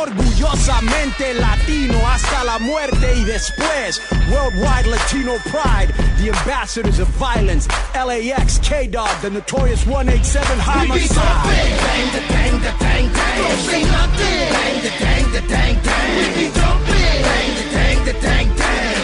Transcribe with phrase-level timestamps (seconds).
[0.00, 4.00] Orgullosamente latino hasta la muerte y después.
[4.30, 7.68] Worldwide Latino pride, the ambassadors of violence.
[7.94, 10.92] LAX, K-Dog, the notorious 187 homicide.
[10.92, 13.38] We be Bang the dang the dang dang.
[13.38, 14.52] Don't say nothing.
[14.52, 16.16] Bang the dang the dang dang.
[16.16, 17.22] We be jumping.
[17.22, 18.61] Bang the dang the dang dang.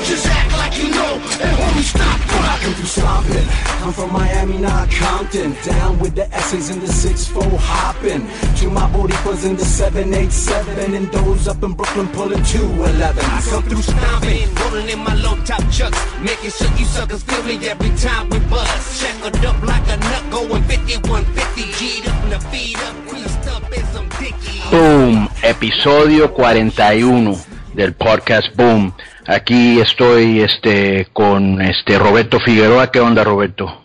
[0.08, 1.20] Just act like you know.
[1.44, 3.48] And homie, stop Rockin' through stomping.
[3.84, 5.54] I'm from Miami, not Compton.
[5.64, 8.26] Down with the S's and the 6-4 hopping.
[8.56, 10.94] To my Boricuas in the 787.
[10.94, 13.24] And those up in Brooklyn pulling 211.
[13.24, 17.42] I come through stomping, rolling in my low top chucks, making sure you suckers feel
[17.44, 19.00] me every time we bust.
[19.00, 24.70] Shackled up like a nut, going 5150, G'd up in the feed up, in.
[24.70, 27.36] Boom, episodio 41
[27.74, 28.92] del podcast Boom.
[29.30, 32.90] Aquí estoy este con este Roberto Figueroa.
[32.90, 33.84] ¿Qué onda, Roberto?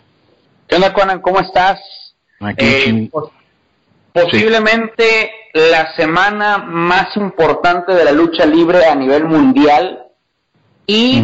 [0.66, 1.20] ¿Qué onda, Conan?
[1.20, 1.78] ¿Cómo estás?
[2.40, 3.30] Aquí Eh, pos-
[4.14, 10.04] posiblemente la semana más importante de la lucha libre a nivel mundial
[10.86, 11.22] y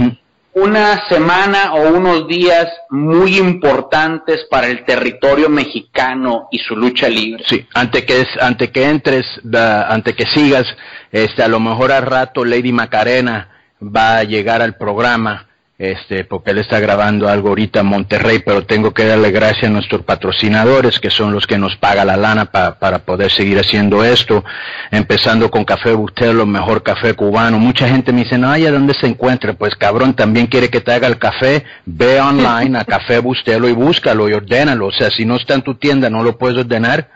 [0.53, 7.43] una semana o unos días muy importantes para el territorio mexicano y su lucha libre.
[7.49, 10.67] Sí, antes que antes que entres, da- antes que sigas,
[11.11, 13.49] este a lo mejor al rato Lady Macarena
[13.83, 15.47] va a llegar al programa,
[15.79, 19.71] este porque él está grabando algo ahorita en Monterrey, pero tengo que darle gracias a
[19.73, 24.05] nuestros patrocinadores que son los que nos pagan la lana pa- para poder seguir haciendo
[24.05, 24.45] esto,
[24.91, 27.59] empezando con Café Bustelo, mejor café cubano.
[27.59, 29.55] Mucha gente me dice, no, ¿y a dónde se encuentra?
[29.55, 33.73] Pues cabrón, también quiere que te haga el café, ve online a Café Bustelo y
[33.73, 34.89] búscalo y ordénalo.
[34.89, 37.09] O sea, si no está en tu tienda, no lo puedes ordenar.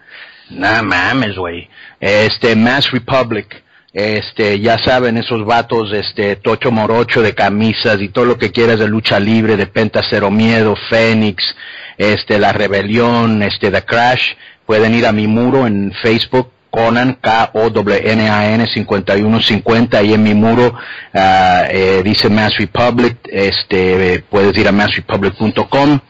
[0.49, 1.69] No mames, güey.
[2.01, 3.63] Este, Mass Republic.
[3.95, 8.81] Este, ya saben, esos vatos, este, tocho morocho de camisas y todo lo que quieras
[8.81, 11.55] de lucha libre, de Penta Cero Miedo, Fénix,
[11.97, 14.33] este, La Rebelión, este, The Crash.
[14.67, 20.75] Pueden ir a mi muro en Facebook, Conan, K-O-N-A-N 5150, ahí en mi muro,
[21.15, 26.01] ah, eh, dice Mass Republic, este, puedes ir a massrepublic.com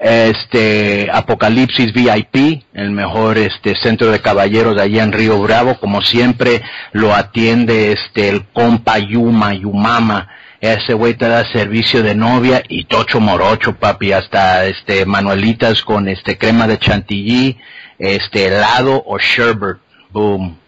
[0.00, 6.02] este Apocalipsis VIP, el mejor este centro de caballeros de allá en Río Bravo, como
[6.02, 6.62] siempre
[6.92, 10.28] lo atiende este el compa Yuma, Yumama,
[10.60, 16.08] ese güey te da servicio de novia y tocho morocho, papi, hasta este manuelitas con
[16.08, 17.58] este crema de chantilly,
[17.98, 19.76] este helado o sherbet,
[20.10, 20.58] boom.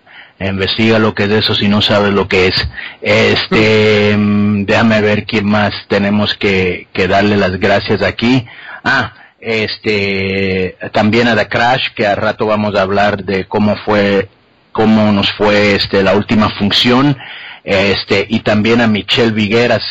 [0.41, 2.69] Investiga lo que es eso si no sabes lo que es.
[3.03, 8.47] Este, mm, déjame ver quién más tenemos que, que darle las gracias aquí.
[8.84, 14.28] Ah, este, también a The Crash, que al rato vamos a hablar de cómo fue,
[14.72, 17.16] cómo nos fue este, la última función.
[17.65, 19.82] Este, y también a Michelle Vigueras,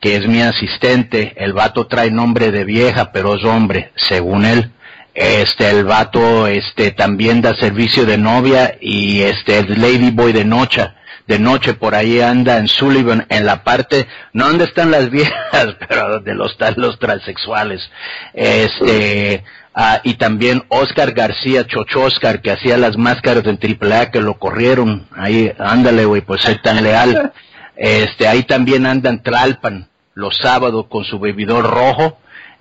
[0.00, 1.32] que es mi asistente.
[1.36, 4.70] El vato trae nombre de vieja, pero es hombre, según él.
[5.14, 10.88] Este, el vato, este, también da servicio de novia y este, es ladyboy de noche.
[11.32, 15.76] De noche por ahí anda en Sullivan, en la parte, no donde están las viejas,
[15.88, 17.90] pero donde los están los transexuales.
[18.34, 19.42] Este,
[19.74, 24.38] ah, y también Oscar García, Chocho Oscar, que hacía las máscaras en AAA, que lo
[24.38, 25.06] corrieron.
[25.16, 27.32] Ahí, ándale, güey, pues ser tan leal.
[27.76, 32.18] Este, ahí también andan Tralpan los sábados con su bebidor rojo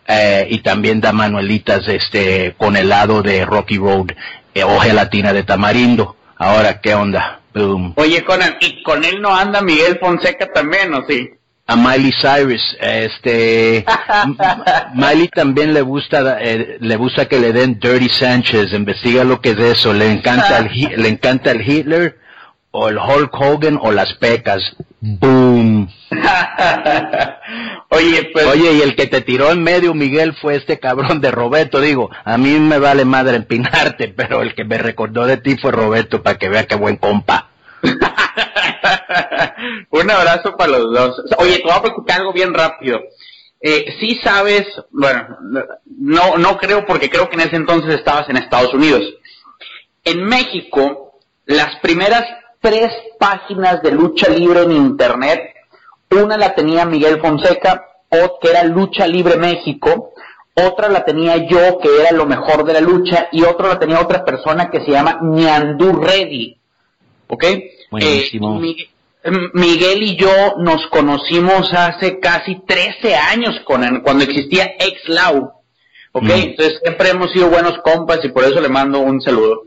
[0.07, 4.11] eh, y también da manuelitas este con helado de Rocky Road
[4.55, 6.15] eh, o gelatina de tamarindo.
[6.37, 7.40] Ahora, ¿qué onda?
[7.53, 7.93] Boom.
[7.97, 11.31] Oye, Conan, ¿y con él no anda Miguel Fonseca también, o sí?
[11.67, 13.85] A Miley Cyrus, este,
[14.95, 19.51] Miley también le gusta, eh, le gusta que le den Dirty Sánchez, investiga lo que
[19.51, 22.17] es eso, le encanta el, le encanta el Hitler,
[22.71, 24.61] o el Hulk Hogan, o las pecas.
[25.01, 25.89] Boom.
[27.89, 31.31] Oye, pues, Oye, y el que te tiró en medio, Miguel, fue este cabrón de
[31.31, 31.81] Roberto.
[31.81, 35.71] Digo, a mí me vale madre empinarte, pero el que me recordó de ti fue
[35.71, 37.49] Roberto, para que vea qué buen compa.
[39.89, 41.21] un abrazo para los dos.
[41.37, 43.01] Oye, te voy a platicar algo bien rápido.
[43.59, 45.37] Eh, sí sabes, bueno,
[45.85, 49.03] no, no creo porque creo que en ese entonces estabas en Estados Unidos.
[50.03, 52.23] En México, las primeras
[52.61, 55.41] tres páginas de lucha libre en internet,
[56.11, 60.13] una la tenía Miguel Fonseca, que era Lucha Libre México,
[60.53, 63.99] otra la tenía yo, que era lo mejor de la lucha, y otra la tenía
[63.99, 66.57] otra persona que se llama Ñandú Reddy.
[67.27, 67.45] ¿Ok?
[67.89, 68.57] Buenísimo.
[68.57, 68.89] Eh, Miguel,
[69.53, 75.53] Miguel y yo nos conocimos hace casi 13 años con, cuando existía Exlau.
[76.11, 76.23] ¿Ok?
[76.23, 76.31] Mm.
[76.31, 79.63] Entonces siempre hemos sido buenos compas y por eso le mando un saludo.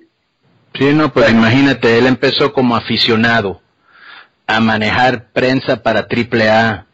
[0.74, 3.60] Sí, no, pues imagínate, él empezó como aficionado
[4.46, 6.86] a manejar prensa para AAA,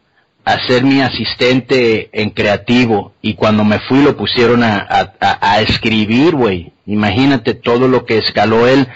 [0.43, 5.51] a ser mi asistente en creativo y cuando me fui lo pusieron a, a, a-
[5.53, 6.73] a escribir, güey.
[6.85, 8.87] Imagínate todo lo que escaló él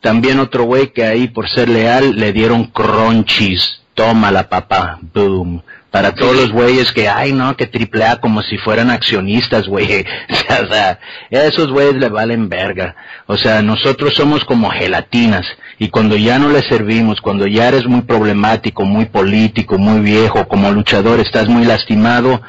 [0.00, 3.82] También otro güey que ahí por ser leal le dieron crunchies.
[3.94, 5.62] Tómala papá, boom.
[5.92, 10.04] Para todos los güeyes que, ay no, que triple A como si fueran accionistas, güey.
[10.64, 10.98] o sea,
[11.30, 12.96] esos güeyes le valen verga.
[13.26, 15.46] O sea, nosotros somos como gelatinas.
[15.78, 20.48] Y cuando ya no le servimos, cuando ya eres muy problemático, muy político, muy viejo,
[20.48, 22.40] como luchador, estás muy lastimado,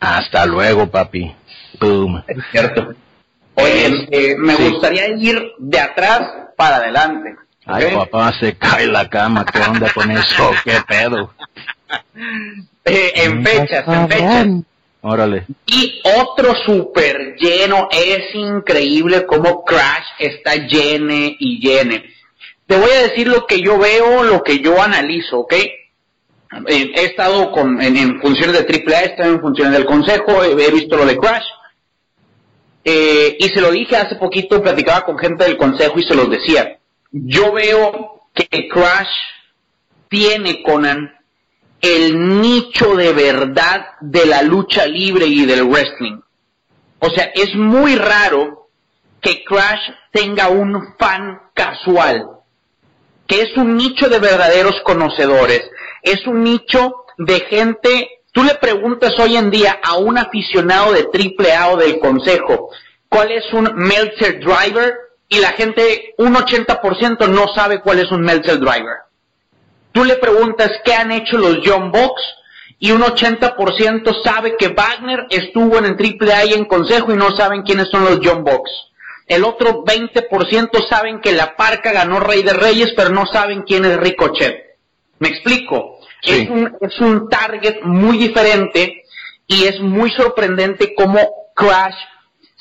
[0.00, 1.32] hasta luego, papi.
[1.80, 2.22] Boom.
[2.26, 2.94] Es cierto.
[3.54, 4.68] Oye, eh, me Sí.
[4.70, 6.22] gustaría ir de atrás
[6.56, 7.36] para adelante.
[7.66, 7.94] Ay, ¿ok?
[7.94, 9.44] papá, se cae la cama.
[9.44, 10.50] ¿Qué onda con eso?
[10.64, 11.34] ¿Qué pedo?
[12.84, 14.46] Eh, en fechas, en fechas.
[15.02, 15.44] Órale.
[15.66, 22.04] Y otro super lleno, es increíble cómo Crash está llene y llene.
[22.66, 25.52] Te voy a decir lo que yo veo, lo que yo analizo, ¿ok?
[25.52, 25.72] Eh,
[26.68, 30.52] he estado con, en, en funciones de AAA, he estado en funciones del consejo, he,
[30.52, 31.44] he visto lo de Crash.
[32.84, 36.30] Eh, y se lo dije hace poquito, platicaba con gente del consejo y se los
[36.30, 36.78] decía.
[37.10, 39.08] Yo veo que Crash
[40.08, 41.12] tiene, Conan,
[41.80, 46.20] el nicho de verdad de la lucha libre y del wrestling.
[46.98, 48.68] O sea, es muy raro
[49.20, 52.26] que Crash tenga un fan casual,
[53.26, 55.62] que es un nicho de verdaderos conocedores,
[56.02, 61.06] es un nicho de gente, tú le preguntas hoy en día a un aficionado de
[61.12, 62.70] AAA o del consejo,
[63.08, 64.94] ¿cuál es un Meltzer Driver?
[65.28, 68.98] Y la gente, un 80% no sabe cuál es un Meltzer Driver.
[69.92, 72.20] Tú le preguntas qué han hecho los John Box
[72.78, 77.34] y un 80% sabe que Wagner estuvo en el AAA y en Consejo y no
[77.34, 78.70] saben quiénes son los John Box.
[79.26, 83.84] El otro 20% saben que la Parca ganó Rey de Reyes, pero no saben quién
[83.84, 84.76] es Ricochet.
[85.18, 85.98] ¿Me explico?
[86.22, 86.42] Sí.
[86.42, 89.02] Es, un, es un target muy diferente
[89.46, 91.18] y es muy sorprendente cómo
[91.54, 91.96] Crash,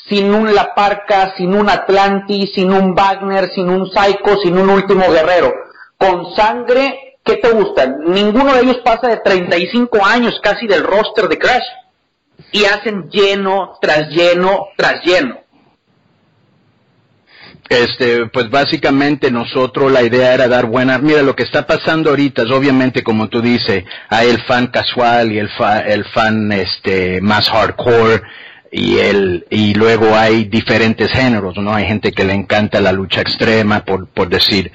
[0.10, 4.70] sin un La Parca, sin un Atlantis, sin un Wagner, sin un Psycho, sin un
[4.70, 5.52] Último Guerrero,
[5.98, 7.88] con sangre, ¿qué te gusta?
[8.06, 11.64] Ninguno de ellos pasa de 35 años casi del roster de Crash.
[12.52, 15.40] Y hacen lleno tras lleno tras lleno.
[17.68, 22.44] Este, pues básicamente nosotros la idea era dar buena, mira lo que está pasando ahorita
[22.44, 27.22] es obviamente como tú dices, hay el fan casual y el fa- el fan este
[27.22, 28.22] más hardcore
[28.78, 31.74] y el y luego hay diferentes géneros, ¿no?
[31.74, 34.70] Hay gente que le encanta la lucha extrema por por decir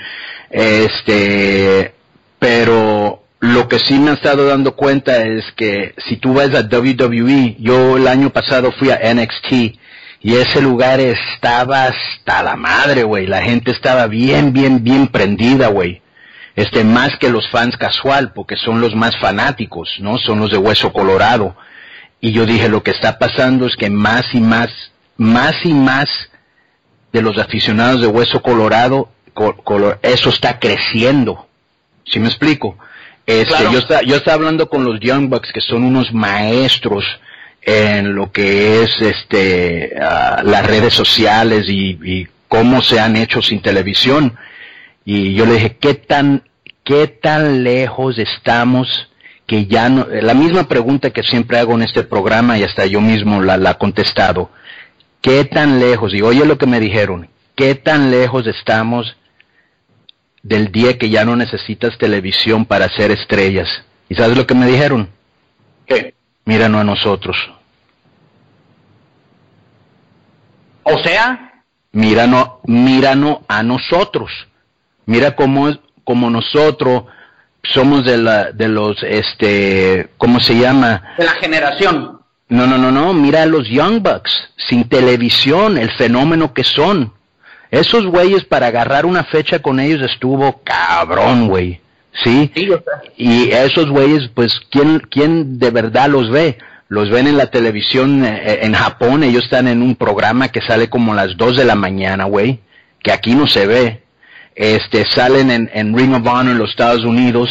[0.49, 1.93] este
[2.39, 6.63] pero lo que sí me he estado dando cuenta es que si tú vas a
[6.63, 9.53] WWE, yo el año pasado fui a NXT
[10.23, 13.27] y ese lugar estaba hasta la madre, güey.
[13.27, 16.01] La gente estaba bien, bien, bien prendida, güey.
[16.57, 20.19] Este, más que los fans casual, porque son los más fanáticos, ¿no?
[20.19, 21.57] Son los de hueso colorado.
[22.21, 24.69] Y yo dije, lo que está pasando es que más y más,
[25.17, 26.09] más y más
[27.13, 31.47] de los aficionados de hueso colorado, co- color- eso está creciendo.
[32.05, 32.77] ¿Sí me explico?
[33.27, 33.73] Este, Claro.
[33.73, 37.05] yo, está- yo estaba hablando con los Young Bucks, que son unos maestros
[37.63, 43.43] en lo que es este ah, las redes sociales y, y cómo se han hecho
[43.43, 44.37] sin televisión.
[45.05, 46.43] Y yo le dije, ¿qué tan,
[46.85, 49.10] qué tan lejos estamos
[49.51, 53.01] que ya no, la misma pregunta que siempre hago en este programa y hasta yo
[53.01, 54.49] mismo la, la he contestado.
[55.21, 56.15] ¿Qué tan lejos?
[56.15, 59.17] Y oye lo que me dijeron, ¿qué tan lejos estamos
[60.45, 63.67] del día que ya no necesitas televisión para ser estrellas?
[64.09, 65.11] ¿Y sabes lo que me dijeron?
[65.85, 66.15] ¿Qué?
[66.45, 67.37] Míranos a nosotros.
[70.85, 71.47] O sea,
[71.93, 74.31] Míranos, míranos a nosotros.
[75.07, 77.03] Mira cómo, es- cómo nosotros
[77.63, 81.15] somos de la, de los, este, ¿cómo se llama?
[81.19, 82.21] de la generación.
[82.49, 84.33] No, no, no, no, mira a los Young Bucks,
[84.69, 87.13] sin televisión, el fenómeno que son.
[87.71, 91.81] Esos güeyes para agarrar una fecha con ellos estuvo cabrón, güey.
[92.25, 92.51] ¿Sí?
[92.57, 92.69] Sí.
[93.17, 96.59] Y esos güeyes, pues, ¿quién, ¿quién de verdad los ve?
[96.89, 100.91] Los ven en la televisión eh, en Japón, ellos están en un programa que sale
[100.91, 102.59] como a las 2 de la mañana, güey,
[103.01, 104.03] que aquí no se ve.
[104.61, 107.49] Este, salen en, en Ring of Honor en los Estados Unidos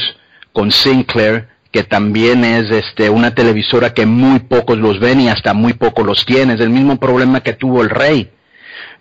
[0.53, 5.55] con Sinclair, que también es este, una televisora que muy pocos los ven y hasta
[5.55, 6.53] muy pocos los tiene.
[6.53, 8.29] Es el mismo problema que tuvo el rey.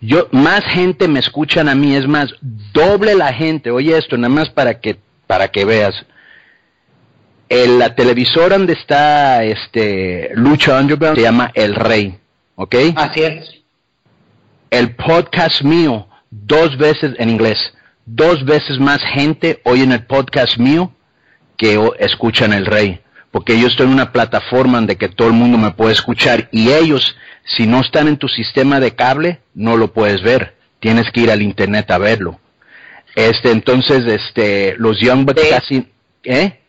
[0.01, 2.33] Yo, más gente me escuchan a mí, es más,
[2.73, 3.71] doble la gente.
[3.71, 4.97] Oye esto, nada más para que,
[5.27, 5.95] para que veas.
[7.51, 12.19] En la televisora donde está este Lucha Underground se llama El Rey,
[12.55, 12.75] ¿ok?
[12.97, 13.51] Así es.
[14.71, 17.59] El podcast mío, dos veces en inglés,
[18.11, 20.93] dos veces más gente oyen el podcast mío
[21.57, 23.01] que escuchan El Rey.
[23.31, 26.71] Porque yo estoy en una plataforma donde que todo el mundo me puede escuchar y
[26.73, 27.17] ellos,
[27.57, 30.55] si no están en tu sistema de cable, no lo puedes ver.
[30.81, 32.41] Tienes que ir al internet a verlo.
[33.15, 35.89] Este, entonces, este, los Young Bucks De- casi,
[36.25, 36.61] ¿eh?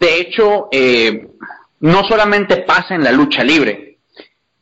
[0.00, 1.28] De hecho, eh,
[1.80, 3.98] no solamente pasa en la lucha libre.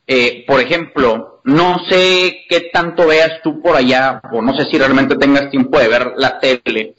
[0.05, 4.77] Eh, por ejemplo, no sé qué tanto veas tú por allá, o no sé si
[4.77, 6.95] realmente tengas tiempo de ver la tele.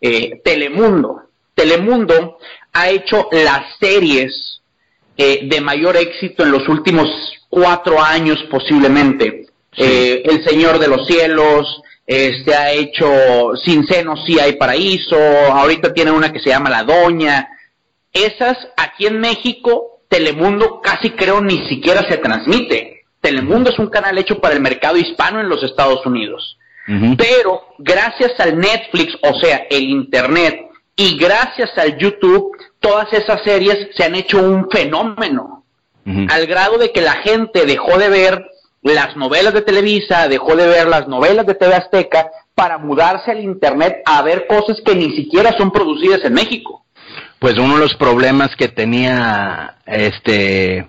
[0.00, 1.22] Eh, Telemundo.
[1.54, 2.38] Telemundo
[2.72, 4.60] ha hecho las series
[5.16, 7.08] eh, de mayor éxito en los últimos
[7.48, 9.46] cuatro años posiblemente.
[9.72, 9.82] Sí.
[9.82, 15.94] Eh, El Señor de los Cielos, este ha hecho Sin Seno sí hay paraíso, ahorita
[15.94, 17.48] tiene una que se llama La Doña.
[18.12, 22.91] Esas aquí en México, Telemundo casi creo ni siquiera se transmite.
[23.22, 26.58] Telemundo es un canal hecho para el mercado hispano en los Estados Unidos.
[27.16, 32.50] Pero gracias al Netflix, o sea, el Internet, y gracias al YouTube,
[32.80, 35.64] todas esas series se han hecho un fenómeno
[36.04, 38.44] al grado de que la gente dejó de ver
[38.82, 43.40] las novelas de Televisa, dejó de ver las novelas de TV Azteca para mudarse al
[43.40, 46.84] Internet a ver cosas que ni siquiera son producidas en México.
[47.38, 50.88] Pues uno de los problemas que tenía, este,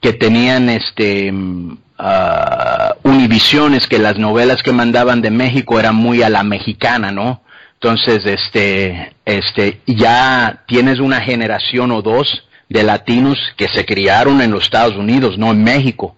[0.00, 5.96] que tenían, este, mm, ah, Univision es que las novelas que mandaban de México eran
[5.96, 7.42] muy a la mexicana, ¿no?
[7.74, 14.50] Entonces, este, este, ya tienes una generación o dos de latinos que se criaron en
[14.50, 16.16] los Estados Unidos, no en México.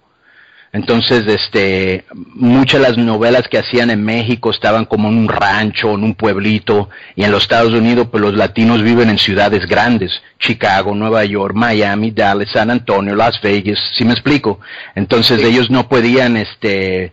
[0.73, 5.95] Entonces, este, muchas de las novelas que hacían en México estaban como en un rancho,
[5.95, 10.13] en un pueblito, y en los Estados Unidos, pues los latinos viven en ciudades grandes,
[10.39, 14.61] Chicago, Nueva York, Miami, Dallas, San Antonio, Las Vegas, ¿sí me explico?
[14.95, 17.13] Entonces ellos no podían, este,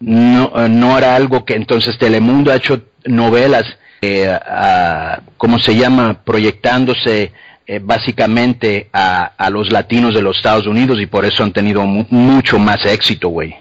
[0.00, 3.64] no, eh, no era algo que entonces Telemundo ha hecho novelas,
[4.00, 4.38] eh,
[5.36, 6.24] ¿cómo se llama?
[6.24, 7.32] Proyectándose
[7.66, 11.82] eh, básicamente a, a los latinos de los Estados Unidos y por eso han tenido
[11.82, 13.54] mu- mucho más éxito, güey.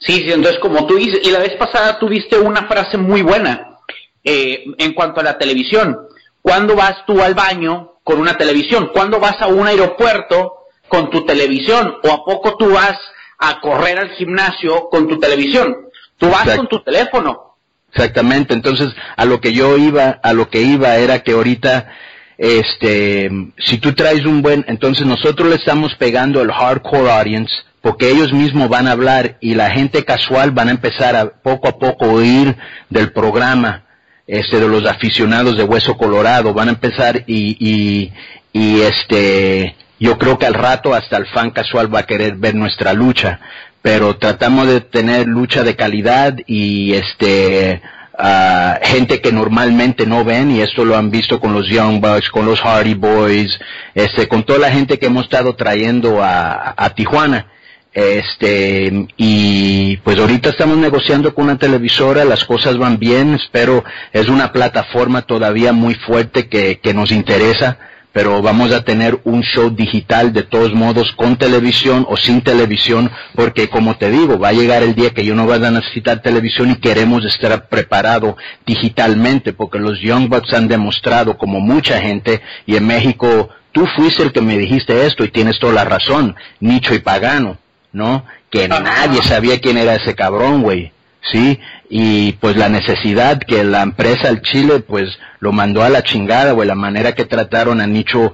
[0.00, 3.76] Sí, sí, entonces como tú dices, y la vez pasada tuviste una frase muy buena
[4.24, 5.96] eh, en cuanto a la televisión.
[6.40, 8.90] ¿Cuándo vas tú al baño con una televisión?
[8.92, 10.54] ¿Cuándo vas a un aeropuerto
[10.88, 11.94] con tu televisión?
[12.02, 12.98] ¿O a poco tú vas
[13.38, 15.76] a correr al gimnasio con tu televisión?
[16.18, 16.56] Tú vas Exacto.
[16.58, 17.56] con tu teléfono.
[17.94, 21.92] Exactamente, entonces a lo que yo iba, a lo que iba era que ahorita,
[22.38, 28.10] este, si tú traes un buen, entonces nosotros le estamos pegando al hardcore audience, porque
[28.10, 31.78] ellos mismos van a hablar y la gente casual van a empezar a poco a
[31.78, 32.56] poco oír
[32.90, 33.84] del programa,
[34.26, 38.12] este, de los aficionados de Hueso Colorado, van a empezar y, y,
[38.52, 42.54] y este, yo creo que al rato hasta el fan casual va a querer ver
[42.54, 43.40] nuestra lucha,
[43.82, 47.82] pero tratamos de tener lucha de calidad y este
[48.18, 52.30] ah, gente que normalmente no ven y esto lo han visto con los Young Bucks,
[52.30, 53.58] con los Hardy Boys,
[53.94, 57.48] este, con toda la gente que hemos estado trayendo a, a Tijuana.
[57.94, 64.28] Este, y pues ahorita estamos negociando con una televisora, las cosas van bien, espero, es
[64.28, 67.76] una plataforma todavía muy fuerte que, que nos interesa,
[68.12, 73.10] pero vamos a tener un show digital de todos modos con televisión o sin televisión,
[73.34, 76.20] porque como te digo, va a llegar el día que yo no vaya a necesitar
[76.22, 82.42] televisión y queremos estar preparado digitalmente, porque los Young Bucks han demostrado, como mucha gente,
[82.66, 86.36] y en México, tú fuiste el que me dijiste esto y tienes toda la razón,
[86.60, 87.58] Nicho y Pagano,
[87.92, 88.24] ¿no?
[88.50, 90.91] Que nadie sabía quién era ese cabrón, güey.
[91.30, 91.60] ¿Sí?
[91.88, 96.52] Y pues la necesidad que la empresa el Chile pues lo mandó a la chingada,
[96.52, 98.32] güey, la manera que trataron a Nicho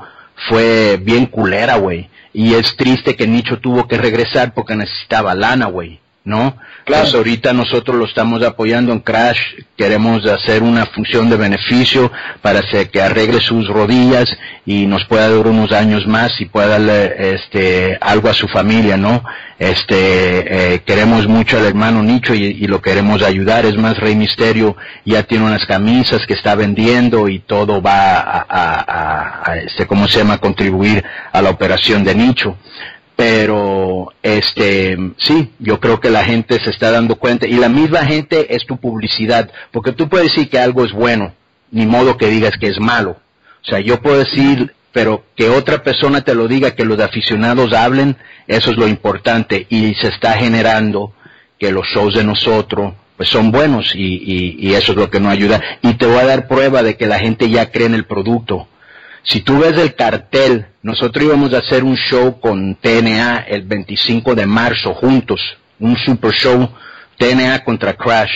[0.49, 2.09] fue bien culera, güey.
[2.33, 6.57] Y es triste que Nicho tuvo que regresar porque necesitaba lana, güey, ¿no?
[6.85, 7.03] Claro.
[7.05, 9.39] Pues ahorita nosotros lo estamos apoyando en Crash,
[9.77, 12.11] queremos hacer una función de beneficio
[12.43, 17.35] para que arregle sus rodillas y nos pueda dar unos años más y pueda darle
[17.35, 19.23] este algo a su familia, ¿no?
[19.59, 24.15] Este eh, queremos mucho al hermano Nicho y, y lo queremos ayudar, es más Rey
[24.15, 29.57] Misterio ya tiene unas camisas que está vendiendo y todo va a, a, a- a,
[29.59, 32.57] este cómo se llama contribuir a la operación de Nicho
[33.19, 38.07] pero este sí yo creo que la gente se está dando cuenta y la misma
[38.07, 41.35] gente es tu publicidad porque tú puedes decir que algo es bueno
[41.73, 43.17] ni modo que digas que es malo.
[43.61, 47.73] O sea yo puedo decir pero que otra persona te lo diga que los aficionados
[47.73, 51.13] hablen eso es lo importante y se está generando
[51.59, 55.33] que los shows de nosotros pues son buenos y, y, eso es lo que nos
[55.33, 55.61] ayuda.
[55.83, 58.69] Y te voy a dar prueba de que la gente ya cree en el producto
[59.23, 64.35] si tú ves el cartel, nosotros íbamos a hacer un show con TNA el 25
[64.35, 65.41] de marzo juntos,
[65.79, 66.71] un super show
[67.19, 68.31] TNA contra Crash,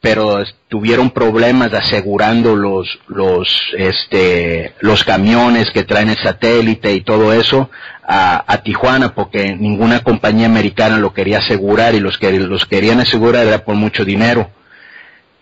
[0.00, 7.34] pero tuvieron problemas asegurando los los este los camiones que traen el satélite y todo
[7.34, 7.70] eso
[8.02, 13.00] a, a Tijuana porque ninguna compañía americana lo quería asegurar y los que los querían
[13.00, 14.50] asegurar era por mucho dinero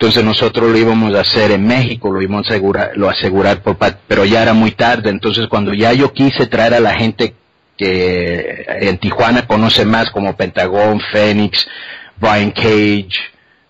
[0.01, 3.77] Entonces nosotros lo íbamos a hacer en México, lo íbamos a asegurar, lo asegurar por,
[4.07, 5.11] pero ya era muy tarde.
[5.11, 7.35] Entonces cuando ya yo quise traer a la gente
[7.77, 11.67] que en Tijuana conoce más como Pentagon, Phoenix,
[12.21, 13.09] Brian Cage,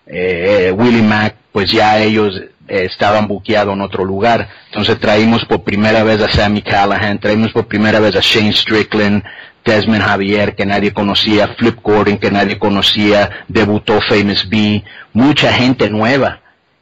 [0.05, 4.49] eh, Willie Mack, pues ya ellos eh, estaban buqueados en otro lugar.
[4.67, 9.23] Entonces traímos por primera vez a Sammy Callahan, traímos por primera vez a Shane Strickland,
[9.69, 14.83] Desmond Javier, que nadie conocía, Flip Gordon, que nadie conocía, debutó Famous B,
[15.13, 16.41] mucha gente nueva.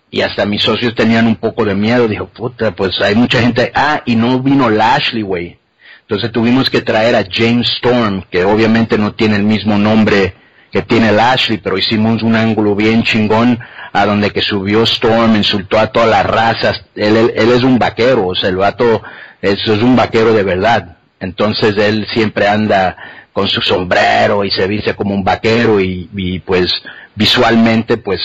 [0.09, 3.73] Y hasta mis socios tenían un poco de miedo, dijo, puta, pues hay mucha gente,
[3.75, 5.59] ah, y no vino Lashley, güey.
[6.01, 10.35] Entonces tuvimos que traer a James Storm, que obviamente no tiene el mismo nombre
[10.71, 13.59] que tiene Lashley, pero hicimos un ángulo bien chingón
[13.91, 17.77] a donde que subió Storm, insultó a todas las razas, él, él, él es un
[17.77, 19.03] vaquero, o sea, el vato,
[19.41, 20.96] eso es un vaquero de verdad.
[21.19, 22.95] Entonces él siempre anda
[23.33, 26.73] con su sombrero y se viste como un vaquero y, pues
[27.15, 28.19] visualmente pues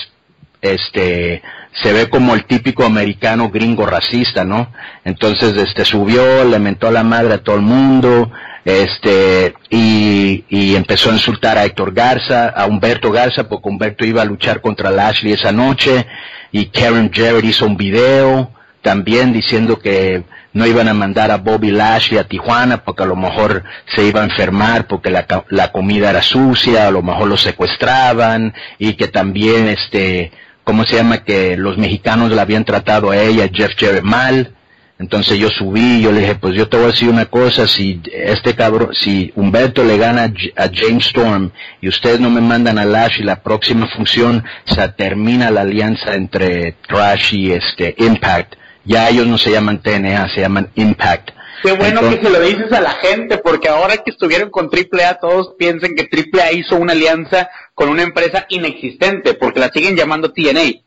[0.60, 1.42] este
[1.82, 4.72] se ve como el típico americano gringo racista, ¿no?
[5.04, 8.30] Entonces este subió, le mentó a la madre a todo el mundo,
[8.64, 14.22] este y, y empezó a insultar a Héctor Garza, a Humberto Garza, porque Humberto iba
[14.22, 16.06] a luchar contra Lashley esa noche
[16.52, 18.50] y Karen Jarrett hizo un video
[18.82, 23.16] también diciendo que no iban a mandar a Bobby Lashley a Tijuana porque a lo
[23.16, 27.36] mejor se iba a enfermar porque la, la comida era sucia, a lo mejor lo
[27.36, 30.32] secuestraban y que también este,
[30.64, 31.24] ¿cómo se llama?
[31.24, 34.54] Que los mexicanos la habían tratado a ella, Jeff Jarrett, mal.
[34.98, 38.00] Entonces yo subí, yo le dije, pues yo te voy a decir una cosa, si
[38.12, 42.84] este cabrón, si Humberto le gana a James Storm y ustedes no me mandan a
[42.84, 48.54] Lashley la próxima función, se termina la alianza entre Trash y este Impact
[48.84, 51.30] ya ellos no se llaman TNA, se llaman Impact.
[51.62, 54.68] Qué bueno Entonces, que se lo dices a la gente, porque ahora que estuvieron con
[54.68, 59.96] AAA, todos piensan que AAA hizo una alianza con una empresa inexistente, porque la siguen
[59.96, 60.82] llamando TNA.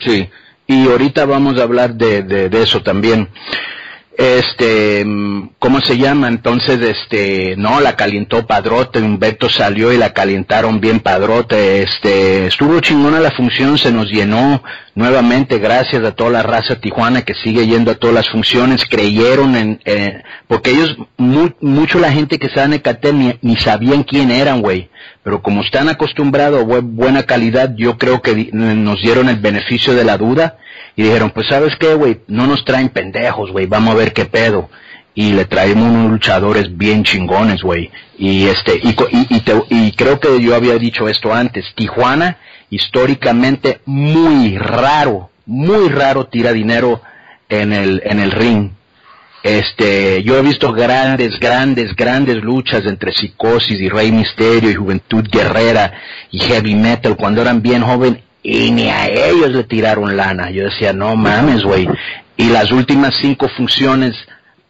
[0.00, 0.28] Sí,
[0.66, 3.28] y ahorita vamos a hablar de, de, de eso también
[4.16, 5.04] este,
[5.58, 6.28] ¿cómo se llama?
[6.28, 12.80] Entonces, este, no, la calentó Padrote, Humberto salió y la calentaron bien Padrote, este, estuvo
[12.80, 14.62] chingona la función, se nos llenó
[14.94, 19.54] nuevamente, gracias a toda la raza tijuana que sigue yendo a todas las funciones, creyeron
[19.54, 24.02] en, eh, porque ellos, mu mucho la gente que estaba en Ecatel ni, ni sabían
[24.02, 24.88] quién eran, güey,
[25.22, 30.04] pero como están acostumbrados a buena calidad, yo creo que nos dieron el beneficio de
[30.04, 30.56] la duda,
[30.96, 34.24] y dijeron, pues sabes qué, güey, no nos traen pendejos, güey, vamos a ver qué
[34.24, 34.70] pedo.
[35.14, 37.90] Y le traemos unos luchadores bien chingones, güey.
[38.18, 42.38] Y este, y, y, y, te, y creo que yo había dicho esto antes, Tijuana,
[42.70, 47.00] históricamente muy raro, muy raro tira dinero
[47.48, 48.70] en el, en el ring.
[49.42, 55.24] Este, yo he visto grandes, grandes, grandes luchas entre Psicosis y Rey Misterio y Juventud
[55.30, 55.92] Guerrera
[56.30, 60.50] y Heavy Metal cuando eran bien jóvenes y ni a ellos le tiraron lana.
[60.50, 61.88] Yo decía, no mames, güey.
[62.36, 64.14] Y las últimas cinco funciones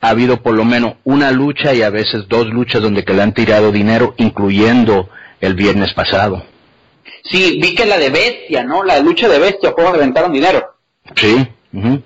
[0.00, 3.22] ha habido por lo menos una lucha y a veces dos luchas donde que le
[3.22, 5.08] han tirado dinero, incluyendo
[5.40, 6.44] el viernes pasado.
[7.24, 8.82] Sí, vi que la de Bestia, ¿no?
[8.84, 10.76] La lucha de Bestia, ¿cómo reventaron dinero?
[11.14, 11.46] Sí.
[11.72, 12.02] Uh -huh.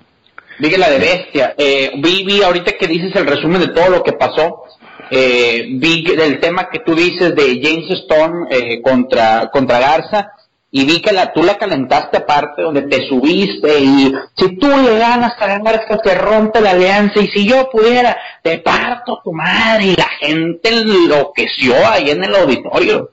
[0.59, 1.55] Vi que la de Bestia.
[1.57, 4.63] Eh, vi, vi ahorita que dices el resumen de todo lo que pasó.
[5.09, 10.31] Eh, vi el tema que tú dices de James Stone eh, contra, contra Garza
[10.73, 14.97] y vi que la, tú la calentaste aparte, donde te subiste y si tú le
[14.97, 19.33] ganas a ganar que te rompe la alianza y si yo pudiera, te parto tu
[19.33, 23.11] madre y la gente enloqueció ahí en el auditorio.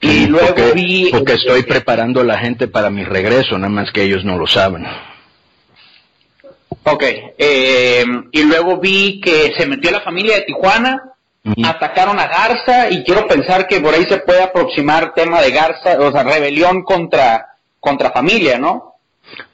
[0.00, 1.08] Y Sí, luego porque, vi...
[1.10, 4.46] porque estoy preparando a la gente para mi regreso, nada más que ellos no lo
[4.46, 4.84] saben.
[6.84, 7.02] Ok,
[7.38, 11.14] eh, y luego vi que se metió la familia de Tijuana.
[11.64, 15.98] Atacaron a Garza y quiero pensar que por ahí se puede aproximar tema de Garza,
[16.00, 17.46] o sea, rebelión contra,
[17.80, 18.94] contra familia, ¿no?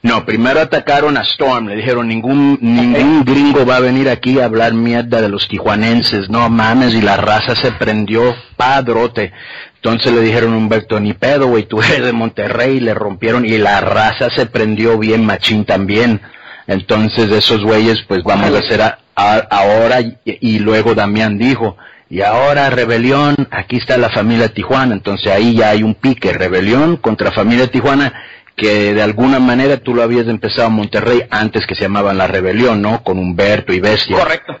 [0.01, 4.45] No, primero atacaron a Storm, le dijeron ningún ningún gringo va a venir aquí a
[4.45, 9.33] hablar mierda de los tijuanenses, no mames, y la raza se prendió padrote.
[9.75, 13.57] Entonces le dijeron Humberto, ni pedo, güey, tú eres de Monterrey, y le rompieron, y
[13.57, 16.21] la raza se prendió bien machín también.
[16.67, 21.77] Entonces esos güeyes, pues vamos a hacer a- a- ahora, y, y luego Damián dijo,
[22.09, 26.97] y ahora rebelión, aquí está la familia Tijuana, entonces ahí ya hay un pique, rebelión
[26.97, 28.13] contra familia Tijuana,
[28.55, 32.27] que de alguna manera tú lo habías empezado en Monterrey antes que se llamaban la
[32.27, 33.03] rebelión, ¿no?
[33.03, 34.17] Con Humberto y Bestia.
[34.17, 34.55] Correcto.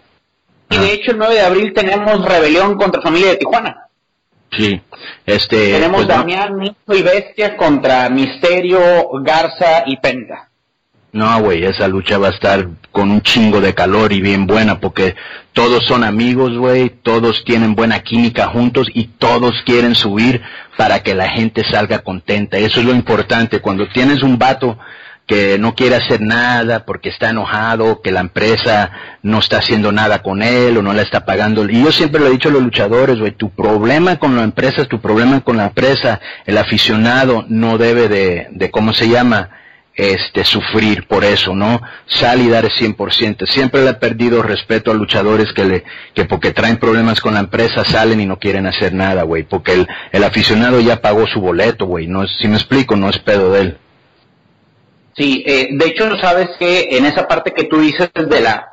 [0.69, 0.81] Y Ah.
[0.81, 3.81] de hecho el 9 de abril tenemos rebelión contra familia de Tijuana.
[4.51, 4.81] Sí.
[5.25, 8.79] Este, tenemos pues, Damián, Nico y Bestia contra Misterio,
[9.21, 10.49] Garza y Penta.
[11.15, 14.81] No, güey, esa lucha va a estar con un chingo de calor y bien buena
[14.81, 15.15] porque
[15.53, 20.41] todos son amigos, güey, todos tienen buena química juntos y todos quieren subir
[20.75, 22.57] para que la gente salga contenta.
[22.57, 23.61] Eso es lo importante.
[23.61, 24.77] Cuando tienes un vato
[25.25, 28.91] que no quiere hacer nada porque está enojado, que la empresa
[29.23, 31.63] no está haciendo nada con él o no le está pagando.
[31.69, 34.81] Y yo siempre le he dicho a los luchadores, güey, tu problema con la empresa
[34.81, 36.19] es tu problema con la empresa.
[36.45, 39.61] El aficionado no debe de, de ¿cómo se llama?
[39.95, 41.81] Este, sufrir por eso, ¿no?
[42.05, 43.47] Sal y dar el 100%.
[43.47, 47.39] Siempre le he perdido respeto a luchadores que le, que porque traen problemas con la
[47.39, 51.39] empresa salen y no quieren hacer nada, güey, porque el, el aficionado ya pagó su
[51.39, 53.77] boleto, güey, no si me explico, no es pedo de él.
[55.15, 58.67] Sí, eh, de hecho, sabes que en esa parte que tú dices de la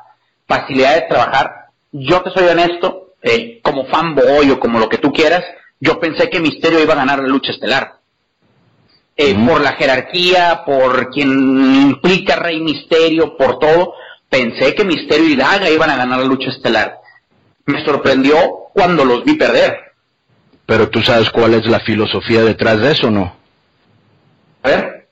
[0.45, 5.13] facilidad de trabajar, yo te soy honesto, eh, como fanboy o como lo que tú
[5.13, 5.43] quieras,
[5.79, 8.02] yo pensé que Misterio iba a ganar la lucha estelar.
[9.15, 13.93] Eh, por la jerarquía, por quien implica Rey Misterio, por todo,
[14.27, 16.97] pensé que Misterio y Daga iban a ganar la lucha estelar.
[17.65, 18.35] Me sorprendió
[18.73, 19.77] cuando los vi perder.
[20.65, 23.35] Pero tú sabes cuál es la filosofía detrás de eso, ¿no?
[24.63, 25.07] A ver.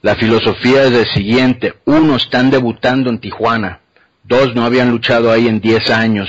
[0.00, 1.74] La filosofía es el siguiente.
[1.84, 3.80] Uno, están debutando en Tijuana.
[4.24, 6.28] Dos, no habían luchado ahí en diez años.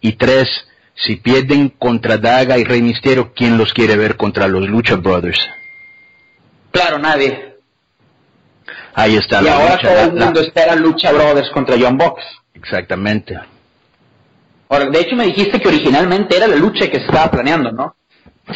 [0.00, 0.48] Y tres,
[0.94, 5.40] si pierden contra Daga y Rey Misterio, ¿quién los quiere ver contra los Lucha Brothers?
[6.70, 7.56] Claro, nadie.
[8.94, 9.88] Ahí está y la ahora lucha.
[9.88, 12.22] todo la- el la- mundo espera Lucha Brothers contra John Box.
[12.54, 13.38] Exactamente.
[14.68, 17.94] Ahora, de hecho me dijiste que originalmente era la lucha que se estaba planeando, ¿no?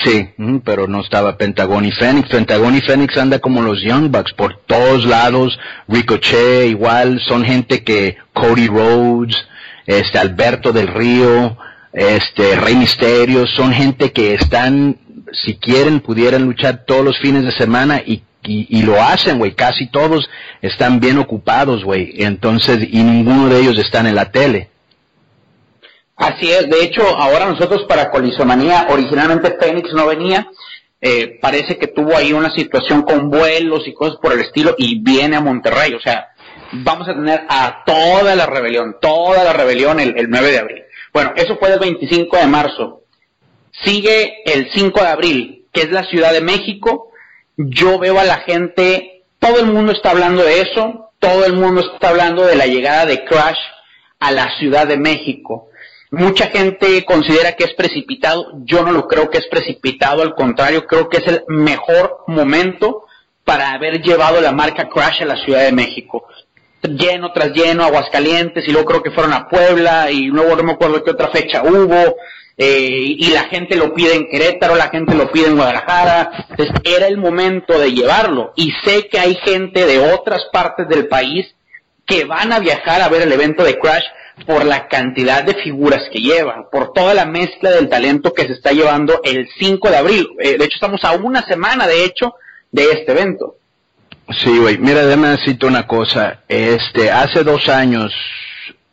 [0.02, 0.28] Sí,
[0.64, 2.28] pero no estaba Pentagón y Fénix.
[2.28, 5.56] Pentagón y Fénix anda como los Young Bucks por todos lados.
[5.88, 9.36] Ricochet igual, son gente que Cody Rhodes,
[9.86, 11.56] este Alberto del Río,
[11.92, 14.96] este Rey Misterio, son gente que están,
[15.44, 18.22] si quieren, pudieran luchar todos los fines de semana y,
[18.82, 19.52] lo hacen, güey.
[19.52, 20.28] Casi todos
[20.60, 22.22] están bien ocupados, güey.
[22.22, 24.68] Entonces, y ninguno de ellos están en la tele.
[26.16, 30.46] Así es, de hecho, ahora nosotros para Colisomanía, originalmente Fénix no venía,
[31.00, 35.00] eh, parece que tuvo ahí una situación con vuelos y cosas por el estilo y
[35.00, 36.28] viene a Monterrey, o sea,
[36.72, 40.82] vamos a tener a toda la rebelión, toda la rebelión el, el 9 de abril.
[41.12, 43.03] Bueno, eso fue el 25 de marzo.
[43.82, 47.10] Sigue el 5 de abril, que es la Ciudad de México.
[47.56, 51.80] Yo veo a la gente, todo el mundo está hablando de eso, todo el mundo
[51.80, 53.58] está hablando de la llegada de Crash
[54.20, 55.68] a la Ciudad de México.
[56.10, 60.86] Mucha gente considera que es precipitado, yo no lo creo que es precipitado, al contrario,
[60.86, 63.04] creo que es el mejor momento
[63.44, 66.26] para haber llevado la marca Crash a la Ciudad de México.
[66.82, 70.72] Lleno tras lleno, Aguascalientes, y luego creo que fueron a Puebla, y luego no me
[70.72, 72.16] acuerdo qué otra fecha hubo,
[72.56, 76.74] eh, y la gente lo pide en Querétaro, la gente lo pide en Guadalajara, entonces
[76.84, 81.54] era el momento de llevarlo, y sé que hay gente de otras partes del país
[82.06, 84.04] que van a viajar a ver el evento de Crash
[84.46, 88.52] por la cantidad de figuras que llevan, por toda la mezcla del talento que se
[88.52, 90.28] está llevando el 5 de abril.
[90.40, 92.34] Eh, de hecho, estamos a una semana, de hecho,
[92.70, 93.56] de este evento.
[94.30, 94.78] Sí, güey.
[94.78, 96.40] Mira, déjame decirte una cosa.
[96.48, 98.12] Este, hace dos años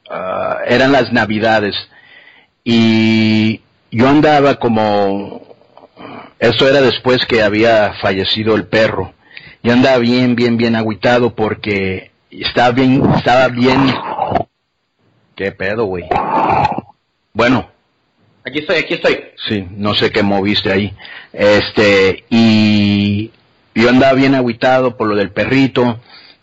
[0.09, 1.75] ah, eran las Navidades
[2.63, 5.41] y yo andaba como,
[6.39, 9.13] eso era después que había fallecido el perro.
[9.63, 13.93] Yo andaba bien, bien, bien agüitado porque estaba bien, estaba bien.
[15.35, 16.05] ¿Qué pedo, güey?
[17.33, 17.71] Bueno,
[18.43, 19.19] Aquí estoy, aquí estoy.
[19.47, 20.93] Sí, no sé qué moviste ahí.
[21.31, 23.31] Este, y
[23.75, 25.99] yo andaba bien agüitado por lo del perrito,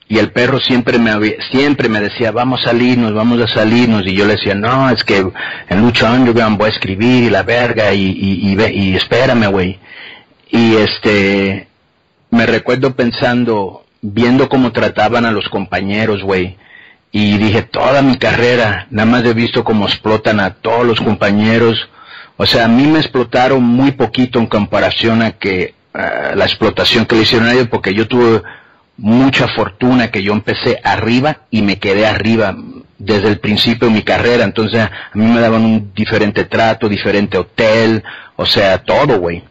[0.09, 4.07] y el perro siempre me había- siempre me decía, vamos a salirnos, vamos a salirnos,
[4.07, 5.19] y yo le decía, no, es que
[5.69, 9.49] en Lucha Underground voy a escribir y la verga, y, y, y, ve- y espérame,
[9.51, 9.79] güey.
[10.51, 11.69] Y este,
[12.31, 16.57] me recuerdo pensando, viendo cómo trataban a los compañeros, güey.
[17.13, 21.89] Y dije, toda mi carrera, nada más he visto cómo explotan a todos los compañeros.
[22.37, 27.05] O sea, a mí me explotaron muy poquito en comparación a que ah, la explotación
[27.07, 28.43] que le hicieron a ellos, porque yo tuve
[28.99, 32.55] mucha fortuna que yo empecé arriba y me quedé arriba
[32.99, 34.45] desde el principio de mi carrera.
[34.45, 38.03] Entonces, a mí me daban un diferente trato, diferente hotel,
[38.37, 39.45] o sea, todo, güey.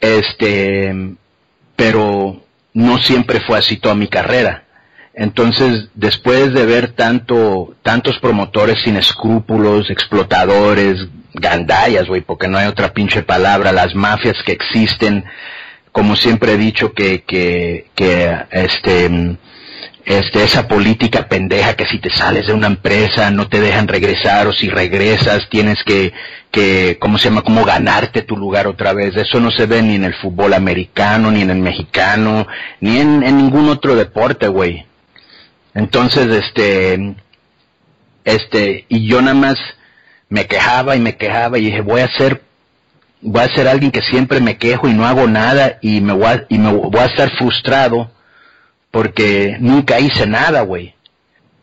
[0.00, 0.94] Este,
[1.76, 2.42] pero
[2.74, 4.64] no siempre fue así toda mi carrera.
[5.14, 12.66] Entonces, después de ver tanto, tantos promotores sin escrúpulos, explotadores, gandallas, güey, porque no hay
[12.66, 15.24] otra pinche palabra, las mafias que existen,
[15.98, 19.36] como siempre he dicho que, que, que, este,
[20.04, 24.46] este, esa política pendeja que si te sales de una empresa no te dejan regresar
[24.46, 26.12] o si regresas tienes que,
[26.52, 27.42] que, ¿cómo se llama?
[27.42, 29.16] Como ganarte tu lugar otra vez.
[29.16, 32.46] Eso no se ve ni en el fútbol americano, ni en el mexicano,
[32.78, 34.86] ni en, en ningún otro deporte, güey.
[35.74, 37.16] Entonces, este,
[38.22, 39.58] este, y yo nada más
[40.28, 42.44] me quejaba y me quejaba y dije, voy a ser,
[43.20, 46.26] voy a ser alguien que siempre me quejo y no hago nada y me voy
[46.26, 48.10] a, y me voy a estar frustrado
[48.90, 50.94] porque nunca hice nada, güey.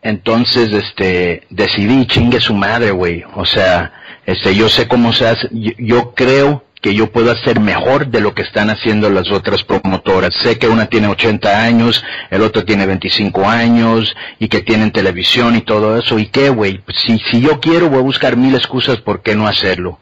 [0.02, 3.24] Entonces, este, decidí chingue su madre, güey.
[3.36, 3.92] O sea,
[4.26, 8.22] este, yo sé cómo se hace, yo, yo creo que yo puedo hacer mejor de
[8.22, 10.36] lo que están haciendo las otras promotoras.
[10.36, 15.56] Sé que una tiene 80 años, el otro tiene 25 años y que tienen televisión
[15.56, 16.20] y todo eso.
[16.20, 16.78] ¿Y qué, güey?
[16.78, 19.98] Pues si, si yo quiero voy a buscar mil excusas por qué no hacerlo.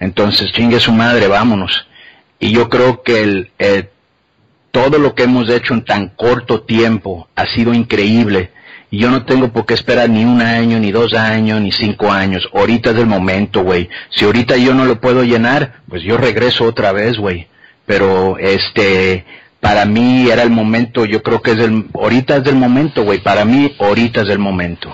[0.00, 1.86] Entonces, chingue su madre, vámonos.
[2.40, 3.90] Y yo creo que el, eh,
[4.72, 8.50] todo lo que hemos hecho en tan corto tiempo ha sido increíble
[8.90, 12.10] y yo no tengo por qué esperar ni un año, ni dos años, ni cinco
[12.10, 12.48] años.
[12.52, 13.88] Ahorita es el momento, güey.
[14.10, 17.46] Si ahorita yo no lo puedo llenar, pues yo regreso otra vez, güey.
[17.86, 19.24] Pero, este,
[19.60, 23.20] para mí era el momento, yo creo que es el, ahorita es el momento, güey.
[23.20, 24.92] Para mí, ahorita es el momento.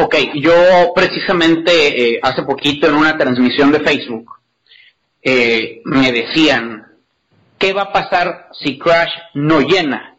[0.00, 1.72] Ok, yo precisamente
[2.14, 4.30] eh, hace poquito en una transmisión de Facebook
[5.20, 6.86] eh, me decían,
[7.58, 10.14] ¿qué va a pasar si Crash no llena?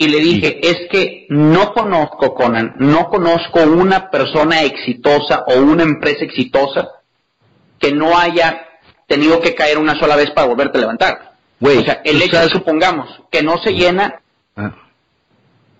[0.00, 5.82] y le dije, es que no conozco, Conan, no conozco una persona exitosa o una
[5.82, 6.88] empresa exitosa
[7.80, 8.64] que no haya
[9.08, 11.32] tenido que caer una sola vez para volverte a levantar.
[11.60, 14.20] o sea, el hecho de supongamos que no se llena,
[14.56, 14.72] ah.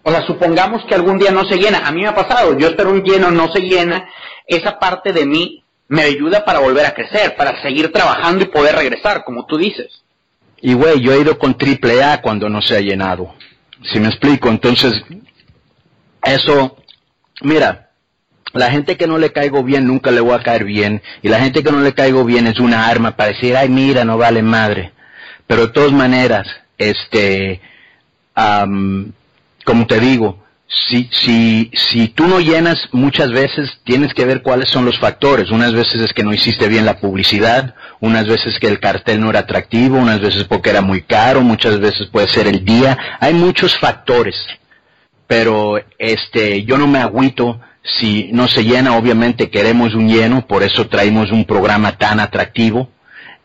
[0.08, 2.68] O sea, supongamos que algún día no se llena, a mí me ha pasado, yo
[2.68, 4.08] espero un lleno, no se llena,
[4.46, 8.74] esa parte de mí me ayuda para volver a crecer, para seguir trabajando y poder
[8.74, 10.02] regresar, como tú dices.
[10.62, 13.34] Y güey, yo he ido con triple A cuando no se ha llenado.
[13.82, 14.94] Si me explico, entonces,
[16.22, 16.78] eso,
[17.42, 17.90] mira,
[18.54, 21.38] la gente que no le caigo bien nunca le voy a caer bien, y la
[21.38, 24.42] gente que no le caigo bien es una arma para decir, ay, mira, no vale
[24.42, 24.94] madre.
[25.46, 26.46] Pero de todas maneras,
[26.78, 27.60] este,
[29.68, 34.70] como te digo, si, si, si tú no llenas muchas veces, tienes que ver cuáles
[34.70, 35.50] son los factores.
[35.50, 39.28] Unas veces es que no hiciste bien la publicidad, unas veces que el cartel no
[39.28, 42.96] era atractivo, unas veces porque era muy caro, muchas veces puede ser el día.
[43.20, 44.36] Hay muchos factores,
[45.26, 48.96] pero este, yo no me agüito si no se llena.
[48.96, 52.88] Obviamente queremos un lleno, por eso traemos un programa tan atractivo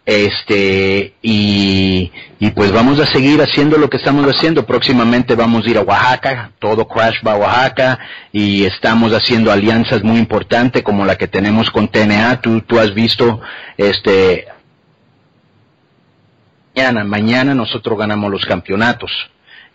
[0.05, 4.65] este, y, y pues vamos a seguir haciendo lo que estamos haciendo.
[4.65, 7.99] Próximamente vamos a ir a Oaxaca, todo Crash va a Oaxaca
[8.31, 12.41] y estamos haciendo alianzas muy importantes como la que tenemos con TNA.
[12.41, 13.39] Tú, tú has visto,
[13.77, 14.47] este,
[16.75, 19.11] mañana, mañana nosotros ganamos los campeonatos.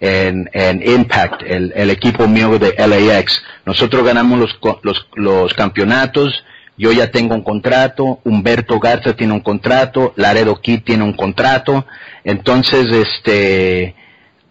[0.01, 3.43] En, en Impact, el, el equipo mío de LAX.
[3.65, 6.45] Nosotros ganamos los, los, los campeonatos
[6.79, 11.85] yo ya tengo un contrato, Humberto Garza tiene un contrato, Laredo Kid tiene un contrato,
[12.25, 13.95] entonces este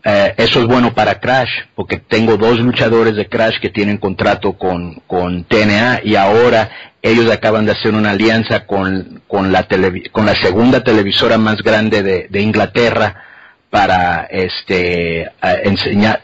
[0.04, 4.54] eh, eso es bueno para Crash, porque tengo dos luchadores de Crash que tienen contrato
[4.54, 6.70] con, con TNA y ahora
[7.02, 9.68] ellos acaban de hacer una alianza con, con, la,
[10.12, 13.24] con la segunda televisora más grande de, de Inglaterra
[13.70, 16.22] para este enseñar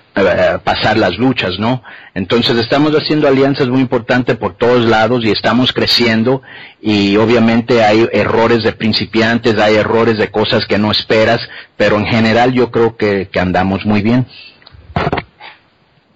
[0.63, 1.82] pasar las luchas, ¿no?
[2.13, 6.43] Entonces estamos haciendo alianzas muy importantes por todos lados y estamos creciendo
[6.82, 11.39] y obviamente hay errores de principiantes, hay errores de cosas que no esperas,
[11.75, 14.27] pero en general yo creo que, andamos muy bien.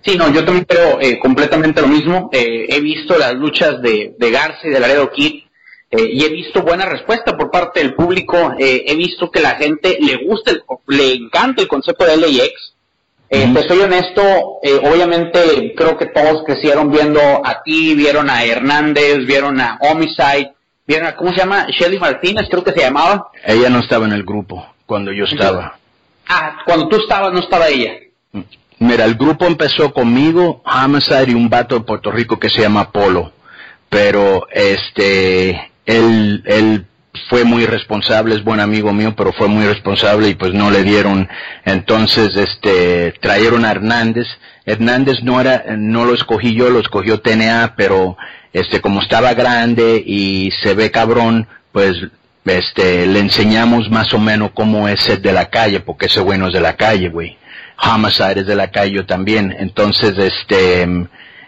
[0.03, 2.29] Sí, no, yo también creo eh, completamente lo mismo.
[2.31, 5.46] Eh, he visto las luchas de, de Garza y de Laredo Kid
[5.91, 8.53] eh, y he visto buena respuesta por parte del público.
[8.59, 10.51] Eh, he visto que la gente le gusta,
[10.87, 12.73] le encanta el concepto de LAX.
[13.29, 14.21] Eh, Te soy honesto,
[14.63, 20.53] eh, obviamente creo que todos crecieron viendo a ti, vieron a Hernández, vieron a Homicide,
[20.85, 21.67] vieron a, ¿cómo se llama?
[21.69, 23.29] Shelly Martínez, creo que se llamaba.
[23.43, 25.77] Ella no estaba en el grupo cuando yo estaba.
[26.29, 27.95] Ah, cuando tú estabas no estaba ella.
[28.31, 28.41] Mm.
[28.79, 32.91] Mira, el grupo empezó conmigo, Homicide y un vato de Puerto Rico que se llama
[32.91, 33.31] Polo.
[33.89, 36.85] Pero, este, él, él
[37.29, 40.83] fue muy responsable, es buen amigo mío, pero fue muy responsable y pues no le
[40.83, 41.27] dieron.
[41.65, 44.27] Entonces, este, trajeron a Hernández.
[44.65, 48.17] Hernández no era, no lo escogí yo, lo escogió TNA, pero
[48.53, 51.95] este, como estaba grande y se ve cabrón, pues,
[52.45, 56.47] este, le enseñamos más o menos cómo es ser de la calle, porque ese bueno
[56.47, 57.37] es de la calle, güey.
[57.81, 59.55] Homicide es de la calle también.
[59.57, 60.87] Entonces, este,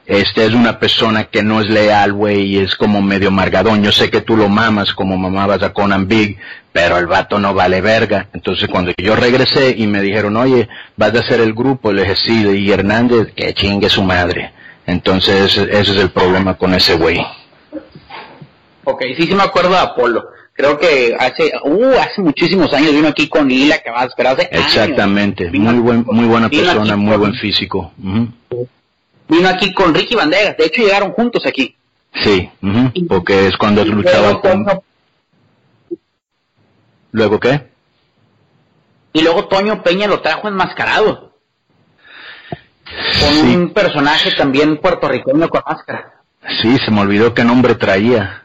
[0.09, 3.83] este es una persona que no es leal, güey, y es como medio margadón.
[3.83, 6.35] Yo sé que tú lo mamas como mamabas a Conan Big,
[6.71, 8.27] pero el vato no vale verga.
[8.33, 10.67] Entonces cuando yo regresé y me dijeron, oye,
[10.97, 14.51] vas a hacer el grupo, le dije, sí, y Hernández, que chingue su madre.
[14.87, 17.19] Entonces ese, es el problema con ese güey.
[18.85, 20.25] Ok, sí, sí me acuerdo de Apolo.
[20.53, 24.33] Creo que hace, uh, hace muchísimos años vino aquí con Lila, que vas a esperar
[24.33, 27.93] hace Exactamente, muy buen, muy buena persona, muy buen físico
[29.29, 30.57] vino aquí con Ricky Banderas.
[30.57, 31.75] De hecho, llegaron juntos aquí.
[32.23, 32.51] Sí,
[33.07, 34.65] porque es cuando luchaban con...
[37.11, 37.69] ¿Luego qué?
[39.13, 41.33] Y luego Toño Peña lo trajo enmascarado.
[43.19, 46.21] con un personaje también puertorriqueño con máscara.
[46.61, 48.43] Sí, se me olvidó qué nombre traía.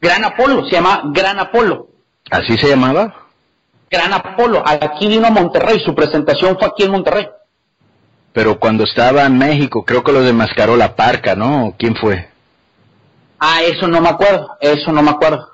[0.00, 1.88] Gran Apolo, se llama Gran Apolo.
[2.30, 3.28] ¿Así se llamaba?
[3.90, 4.62] Gran Apolo.
[4.66, 7.28] Aquí vino a Monterrey, su presentación fue aquí en Monterrey.
[8.32, 11.74] Pero cuando estaba en México, creo que lo demascaró la parca, ¿no?
[11.78, 12.28] ¿Quién fue?
[13.38, 15.48] Ah, eso no me acuerdo, eso no me acuerdo.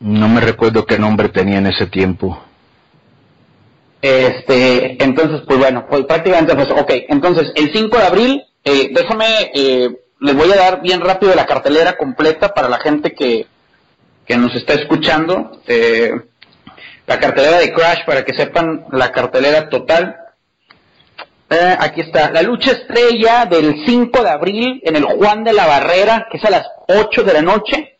[0.00, 2.42] No me recuerdo qué nombre tenía en ese tiempo.
[4.02, 9.50] Este, entonces, pues bueno, pues prácticamente, pues, ok, entonces, el 5 de abril, eh, déjame,
[9.54, 13.46] eh, les voy a dar bien rápido la cartelera completa para la gente que,
[14.26, 15.60] que nos está escuchando.
[15.66, 16.10] Eh,
[17.06, 20.16] la cartelera de Crash para que sepan la cartelera total.
[21.54, 25.66] Eh, aquí está, la lucha estrella del 5 de abril en el Juan de la
[25.66, 27.98] Barrera, que es a las 8 de la noche,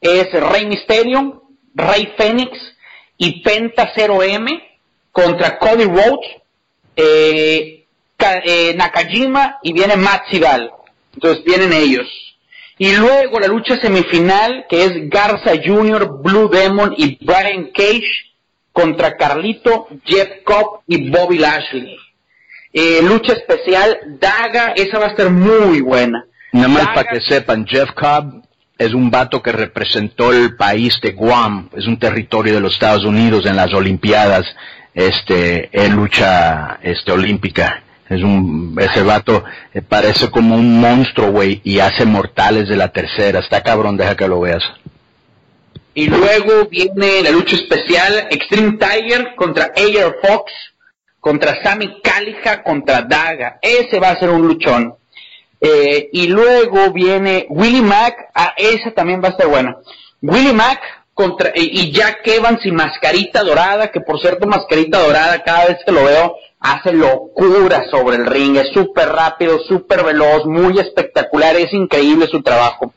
[0.00, 1.42] es Rey Mysterio,
[1.74, 2.56] Rey Fénix
[3.16, 4.62] y Penta 0M
[5.10, 6.42] contra Cody Rhodes,
[6.94, 7.86] eh,
[8.44, 12.06] eh, Nakajima y viene Matt Entonces vienen ellos.
[12.78, 18.32] Y luego la lucha semifinal, que es Garza Jr., Blue Demon y Brian Cage
[18.72, 21.96] contra Carlito, Jeff Cobb y Bobby Lashley.
[22.72, 26.24] Eh, lucha especial, Daga, esa va a estar muy buena.
[26.52, 28.42] Nada más para que sepan, Jeff Cobb
[28.78, 33.04] es un vato que representó el país de Guam, es un territorio de los Estados
[33.04, 34.44] Unidos en las Olimpiadas,
[34.94, 37.82] este, en lucha, este, olímpica.
[38.08, 42.88] Es un, ese vato eh, parece como un monstruo, güey, y hace mortales de la
[42.88, 43.40] tercera.
[43.40, 44.62] Está cabrón, deja que lo veas.
[45.94, 50.52] Y luego viene la lucha especial Extreme Tiger contra Ayer Fox,
[51.22, 53.60] contra Sammy Calija, contra Daga.
[53.62, 54.96] Ese va a ser un luchón.
[55.60, 59.76] Eh, y luego viene Willie Mack, ah, esa también va a ser buena.
[60.20, 60.80] Willie Mack
[61.14, 65.92] contra, y Jack Evans y Mascarita Dorada, que por cierto Mascarita Dorada cada vez que
[65.92, 71.72] lo veo hace locura sobre el ring, es súper rápido, súper veloz, muy espectacular, es
[71.72, 72.92] increíble su trabajo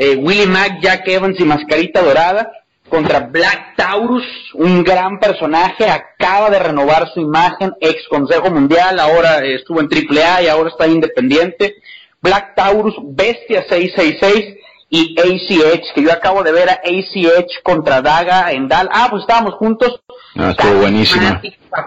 [0.00, 2.50] eh, Willie Mack, Jack Evans y Mascarita Dorada
[2.90, 4.24] contra Black Taurus,
[4.54, 10.42] un gran personaje, acaba de renovar su imagen, ex Consejo Mundial, ahora estuvo en AAA
[10.42, 11.76] y ahora está independiente.
[12.20, 14.56] Black Taurus, Bestia 666
[14.90, 18.90] y ACH, que yo acabo de ver a ACH contra Daga en Dal.
[18.92, 20.02] Ah, pues estábamos juntos.
[20.36, 21.40] Ah, estuvo buenísima.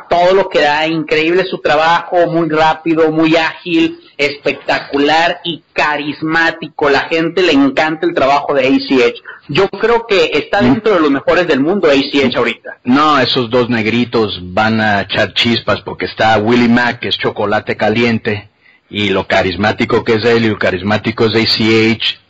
[0.09, 6.89] Todo lo que da, increíble su trabajo, muy rápido, muy ágil, espectacular y carismático.
[6.89, 9.21] La gente le encanta el trabajo de ACH.
[9.49, 10.65] Yo creo que está mm.
[10.65, 12.77] dentro de los mejores del mundo ACH ahorita.
[12.83, 17.75] No, esos dos negritos van a echar chispas porque está Willie Mack, que es chocolate
[17.75, 18.49] caliente,
[18.89, 22.22] y lo carismático que es él y lo carismático es ACH.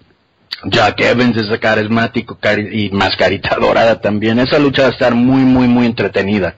[0.66, 2.38] Jack Evans es carismático
[2.72, 4.40] y mascarita dorada también.
[4.40, 6.56] Esa lucha va a estar muy, muy, muy entretenida.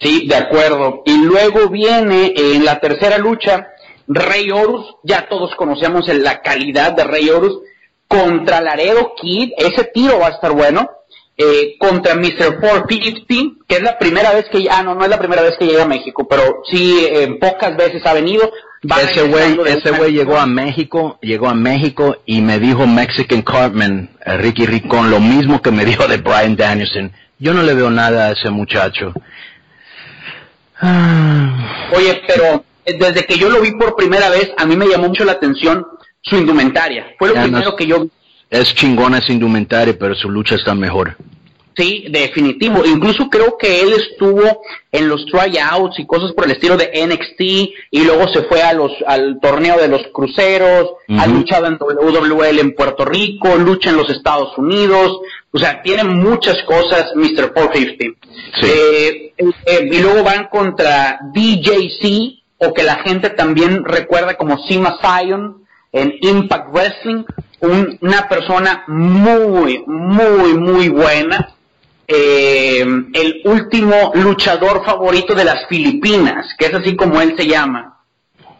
[0.00, 1.02] Sí, de acuerdo.
[1.06, 3.68] Y luego viene en la tercera lucha
[4.06, 7.60] Rey Horus, ya todos conocemos la calidad de Rey Horus,
[8.06, 10.90] contra Laredo Kid, ese tiro va a estar bueno,
[11.36, 12.60] eh, contra Mr.
[12.60, 15.66] 450, que es la primera vez que, ah, no, no es la primera vez que
[15.66, 18.52] llega a México, pero sí, eh, pocas veces ha venido.
[19.02, 24.10] ese güey, ese güey llegó a México, llegó a México y me dijo Mexican Cartman,
[24.24, 27.12] eh, Ricky Ricón, lo mismo que me dijo de Brian Danielson.
[27.38, 29.12] Yo no le veo nada a ese muchacho.
[31.96, 35.24] Oye, pero desde que yo lo vi por primera vez, a mí me llamó mucho
[35.24, 35.84] la atención
[36.22, 37.14] su indumentaria.
[37.18, 38.06] Fue lo primero que yo
[38.54, 41.16] Es chingona su indumentaria, pero su lucha está mejor.
[41.76, 42.84] Sí, definitivo.
[42.86, 44.62] Incluso creo que él estuvo
[44.92, 47.40] en los tryouts y cosas por el estilo de NXT
[47.90, 52.60] y luego se fue a los, al torneo de los cruceros, ha luchado en WWL
[52.60, 55.18] en Puerto Rico, lucha en los Estados Unidos.
[55.50, 57.52] O sea, tiene muchas cosas Mr.
[57.52, 58.28] 450.
[58.62, 64.96] Eh, eh, y luego van contra DJC, o que la gente también recuerda como Sima
[65.02, 67.24] Zion en Impact Wrestling,
[67.64, 71.54] una persona muy, muy, muy buena.
[72.06, 78.00] Eh, el último luchador favorito de las Filipinas, que es así como él se llama.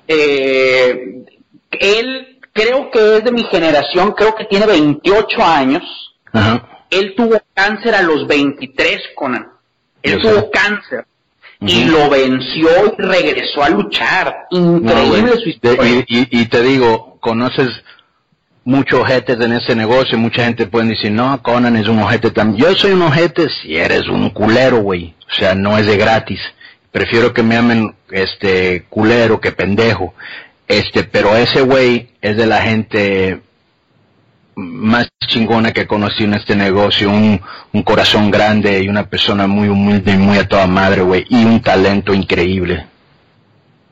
[0.09, 1.25] Eh,
[1.71, 5.83] él creo que es de mi generación, creo que tiene 28 años.
[6.91, 9.49] Él tuvo cáncer a los 23, Conan.
[10.03, 11.07] Él tuvo cáncer
[11.61, 14.47] y lo venció y regresó a luchar.
[14.51, 16.05] Increíble su historia.
[16.07, 17.69] Y, te digo, conoces
[18.65, 22.65] muchos ojetes en ese negocio, mucha gente puede decir, no, Conan es un ojete también.
[22.65, 25.15] Yo soy un ojete si eres un culero, güey.
[25.31, 26.41] O sea, no es de gratis.
[26.91, 30.15] Prefiero que me amen este culero que pendejo.
[30.67, 33.41] Este, pero ese güey es de la gente
[34.57, 37.41] más chingona que conocí en este negocio, un,
[37.73, 41.45] un, corazón grande y una persona muy humilde y muy a toda madre, güey, y
[41.45, 42.87] un talento increíble.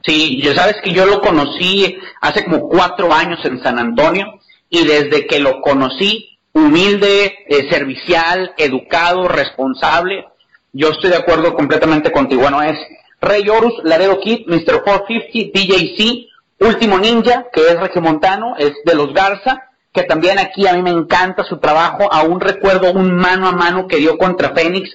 [0.04, 4.40] Sí, ya sabes que yo lo conocí hace como cuatro años en San Antonio
[4.72, 10.24] y desde que lo conocí, humilde, eh, servicial, educado, responsable,
[10.72, 12.40] yo estoy de acuerdo completamente contigo.
[12.40, 12.78] Bueno, es
[13.20, 14.82] Rey Horus, Laredo Kid, Mr.
[14.82, 16.26] 450, DJC,
[16.66, 20.90] Último Ninja, que es regiomontano, es de los Garza, que también aquí a mí me
[20.90, 22.10] encanta su trabajo.
[22.10, 24.88] Aún recuerdo un mano a mano que dio contra Fénix,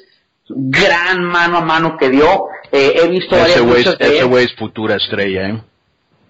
[0.49, 2.45] gran mano a mano que dio.
[2.71, 5.61] Eh, he visto ese güey ese güey es futura estrella, ¿eh?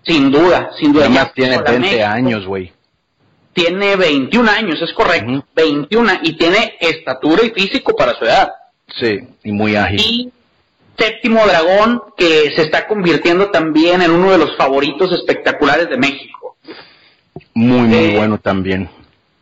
[0.03, 1.05] Sin duda, sin duda.
[1.05, 2.73] Además tiene 20 años, güey.
[3.57, 5.43] Tiene 21 años, es correcto.
[5.55, 8.51] 21 y tiene estatura y físico para su edad.
[8.99, 9.99] Sí, y muy ágil.
[9.99, 10.31] Y
[10.95, 16.57] séptimo dragón que se está convirtiendo también en uno de los favoritos espectaculares de México.
[17.55, 18.91] Muy, muy eh, bueno también.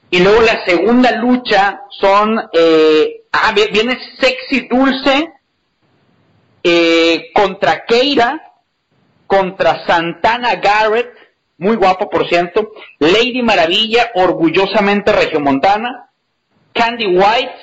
[0.09, 5.29] Y luego la segunda lucha son, eh, ah, viene Sexy Dulce
[6.63, 8.53] eh, contra Keira,
[9.27, 11.24] contra Santana Garrett,
[11.57, 16.09] muy guapo por cierto, Lady Maravilla, orgullosamente regiomontana,
[16.73, 17.55] Candy White,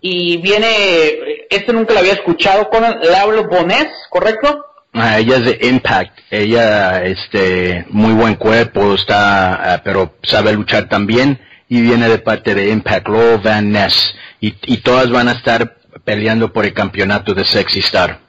[0.00, 4.64] y viene, este nunca lo había escuchado, con Laura Bones, ¿correcto?
[4.92, 10.88] Ah, ella es de Impact, ella, este, muy buen cuerpo, está, ah, pero sabe luchar
[10.88, 15.32] también, y viene de parte de Impact, Laura Van Ness, y, y todas van a
[15.32, 18.20] estar peleando por el campeonato de Sexy Star.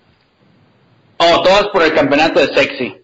[1.17, 2.95] Oh, todas por el campeonato de Sexy.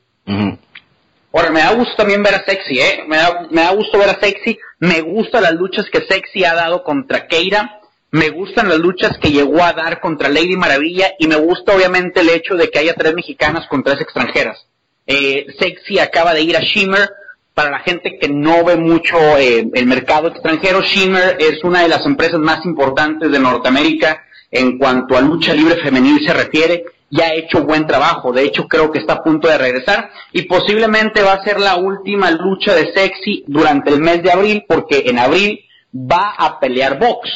[1.34, 3.04] Ahora, me da gusto también ver a Sexy, ¿eh?
[3.08, 4.60] Me da, me da gusto ver a Sexy.
[4.78, 7.80] Me gustan las luchas que Sexy ha dado contra Keira.
[8.12, 11.14] Me gustan las luchas que llegó a dar contra Lady Maravilla.
[11.18, 14.68] Y me gusta, obviamente, el hecho de que haya tres mexicanas con tres extranjeras.
[15.08, 17.10] Eh, Sexy acaba de ir a Shimmer.
[17.56, 21.88] Para la gente que no ve mucho eh, el mercado extranjero, Shimmer es una de
[21.88, 26.84] las empresas más importantes de Norteamérica en cuanto a lucha libre femenil se refiere
[27.14, 28.34] ya ha hecho buen trabajo.
[28.34, 31.76] De hecho, creo que está a punto de regresar y posiblemente va a ser la
[31.76, 35.60] última lucha de Sexy durante el mes de abril, porque en abril
[35.94, 37.30] va a pelear box.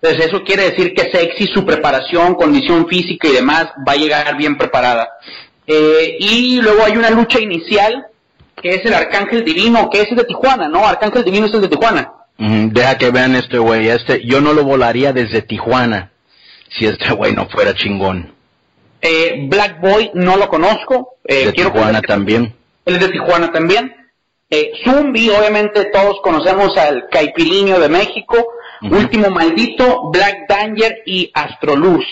[0.00, 4.36] Entonces, eso quiere decir que Sexy, su preparación, condición física y demás, va a llegar
[4.36, 5.08] bien preparada.
[5.66, 8.06] Eh, y luego hay una lucha inicial,
[8.62, 10.86] que es el Arcángel Divino, que es de Tijuana, ¿no?
[10.86, 12.12] Arcángel Divino es el de Tijuana.
[12.38, 16.12] deja que vean este güey, este, yo no lo volaría desde Tijuana,
[16.68, 18.35] si este güey no fuera chingón.
[19.06, 21.18] Eh, Black Boy no lo conozco.
[21.24, 22.54] Eh, de Tijuana también.
[22.84, 23.94] Él es de Tijuana también.
[24.50, 28.48] Eh, Zumbi, obviamente todos conocemos al Caipiliño de México.
[28.82, 32.04] Último Maldito, Black Danger y Astroluz.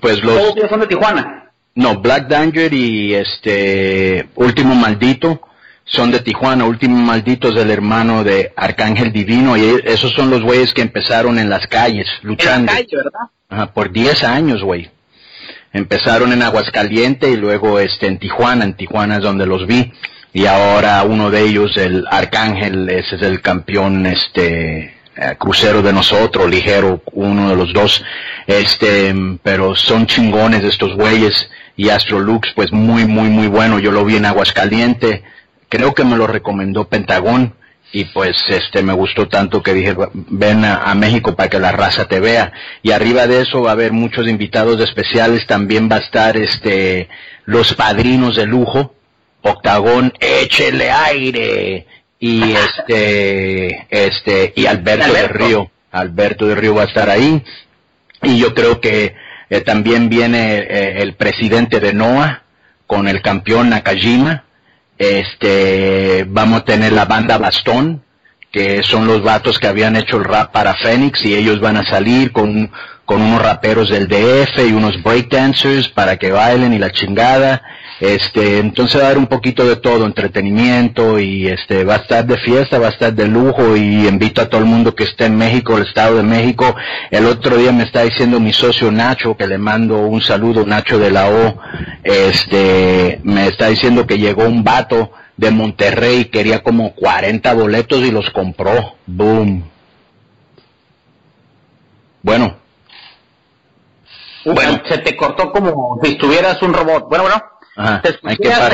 [0.00, 0.54] Pues los...
[0.54, 1.50] Todos son de Tijuana.
[1.74, 5.40] No, Black Danger y este Último Maldito
[5.84, 6.64] son de Tijuana.
[6.64, 11.38] Último Maldito es el hermano de Arcángel Divino y esos son los güeyes que empezaron
[11.38, 12.72] en las calles luchando.
[12.72, 13.30] En la calle, ¿verdad?
[13.50, 14.90] Ajá, por 10 años, güey.
[15.72, 19.92] Empezaron en Aguascaliente y luego este en Tijuana, en Tijuana es donde los vi.
[20.32, 25.92] Y ahora uno de ellos, el Arcángel, ese es el campeón este eh, crucero de
[25.92, 28.04] nosotros, ligero, uno de los dos,
[28.46, 31.50] este, pero son chingones estos güeyes.
[31.76, 35.22] Y Astrolux pues muy muy muy bueno, yo lo vi en Aguascaliente,
[35.68, 37.54] creo que me lo recomendó Pentagón,
[37.90, 42.06] y pues este me gustó tanto que dije ven a, México para que la raza
[42.06, 45.46] te vea y arriba de eso va a haber muchos invitados especiales.
[45.46, 47.08] También va a estar este
[47.46, 48.94] los padrinos de lujo.
[49.42, 51.86] Octagón échele aire.
[52.20, 55.70] Y este este y Alberto, de Río.
[55.90, 57.42] Alberto de Río va a estar ahí.
[58.22, 59.14] Y yo creo que
[59.48, 62.42] eh, también viene eh, el presidente de NOA
[62.86, 64.44] con el campeón Nakajima
[64.98, 68.02] este, vamos a tener la banda Bastón,
[68.50, 71.84] que son los vatos que habían hecho el rap para Phoenix y ellos van a
[71.84, 72.70] salir con,
[73.08, 77.62] con unos raperos del DF y unos breakdancers para que bailen y la chingada.
[78.00, 82.26] Este, entonces va a haber un poquito de todo, entretenimiento y este, va a estar
[82.26, 85.24] de fiesta, va a estar de lujo y invito a todo el mundo que esté
[85.24, 86.76] en México, el Estado de México.
[87.10, 90.98] El otro día me está diciendo mi socio Nacho, que le mando un saludo, Nacho
[90.98, 91.58] de la O,
[92.04, 98.10] este, me está diciendo que llegó un vato de Monterrey, quería como 40 boletos y
[98.10, 98.96] los compró.
[99.06, 99.64] Boom.
[102.22, 102.67] Bueno.
[104.54, 107.08] Bueno, se te cortó como si estuvieras un robot.
[107.08, 107.42] Bueno, bueno.
[107.76, 108.18] Ajá, Te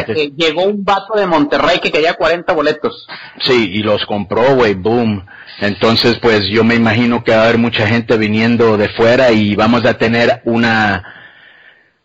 [0.06, 3.06] que llegó un vato de Monterrey que quería 40 boletos.
[3.40, 5.26] Sí, y los compró, güey, boom.
[5.60, 9.54] Entonces, pues yo me imagino que va a haber mucha gente viniendo de fuera y
[9.56, 11.13] vamos a tener una,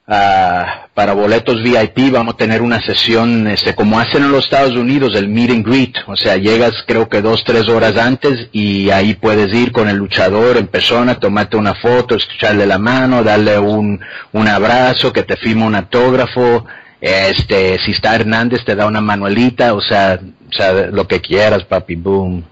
[0.09, 4.75] uh, para boletos VIP, vamos a tener una sesión, este, como hacen en los Estados
[4.75, 5.95] Unidos, el meet and greet.
[6.07, 9.97] O sea, llegas creo que dos, tres horas antes y ahí puedes ir con el
[9.97, 13.99] luchador en persona, tomarte una foto, escucharle la mano, darle un,
[14.33, 16.65] un abrazo, que te firme un autógrafo
[16.99, 21.63] Este, si está Hernández te da una manuelita, o sea, o sea, lo que quieras,
[21.63, 22.43] papi, boom.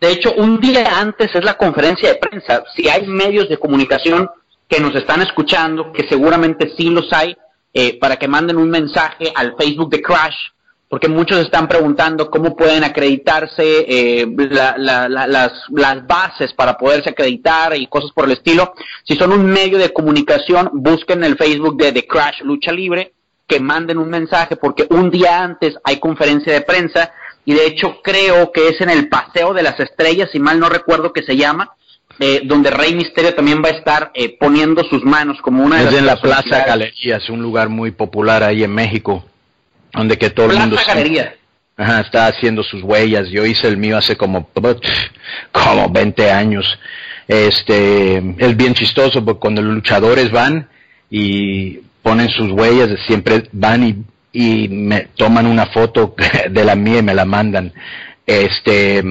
[0.00, 2.64] De hecho, un día antes es la conferencia de prensa.
[2.74, 4.28] Si hay medios de comunicación
[4.68, 7.36] que nos están escuchando, que seguramente sí los hay,
[7.74, 10.36] eh, para que manden un mensaje al Facebook de Crash,
[10.88, 14.76] porque muchos están preguntando cómo pueden acreditarse eh, las,
[15.70, 18.74] las bases para poderse acreditar y cosas por el estilo.
[19.04, 23.14] Si son un medio de comunicación, busquen el Facebook de The Crash Lucha Libre,
[23.46, 27.10] que manden un mensaje, porque un día antes hay conferencia de prensa
[27.44, 30.68] y de hecho creo que es en el Paseo de las Estrellas, si mal no
[30.68, 31.70] recuerdo que se llama,
[32.18, 35.88] eh, donde Rey Misterio también va a estar eh, poniendo sus manos como una de
[35.88, 39.24] es en la Plaza Galerías, un lugar muy popular ahí en México,
[39.92, 41.36] donde que todo el mundo Galería.
[41.76, 43.30] Ajá, está haciendo sus huellas.
[43.30, 44.48] Yo hice el mío hace como
[45.52, 46.78] como 20 años.
[47.26, 50.68] Este, es bien chistoso porque cuando los luchadores van
[51.10, 56.14] y ponen sus huellas, siempre van y y me toman una foto
[56.50, 57.72] de la mía y me la mandan.
[58.26, 59.02] Este,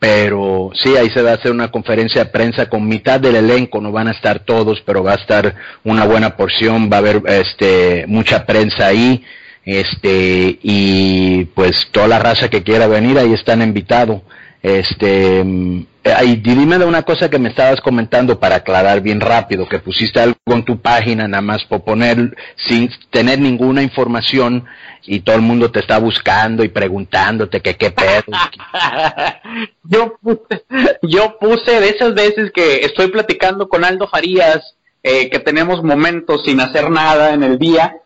[0.00, 3.82] pero sí, ahí se va a hacer una conferencia de prensa con mitad del elenco,
[3.82, 7.22] no van a estar todos, pero va a estar una buena porción, va a haber
[7.26, 9.22] este mucha prensa ahí,
[9.62, 14.22] este, y pues toda la raza que quiera venir ahí están invitados.
[14.62, 19.78] Este, y dime de una cosa que me estabas comentando para aclarar bien rápido, que
[19.78, 24.66] pusiste algo en tu página nada más por poner sin tener ninguna información
[25.06, 28.24] y todo el mundo te está buscando y preguntándote que qué pedo.
[29.84, 30.64] yo, puse,
[31.02, 36.42] yo puse de esas veces que estoy platicando con Aldo Farías, eh, que tenemos momentos
[36.44, 37.96] sin hacer nada en el día,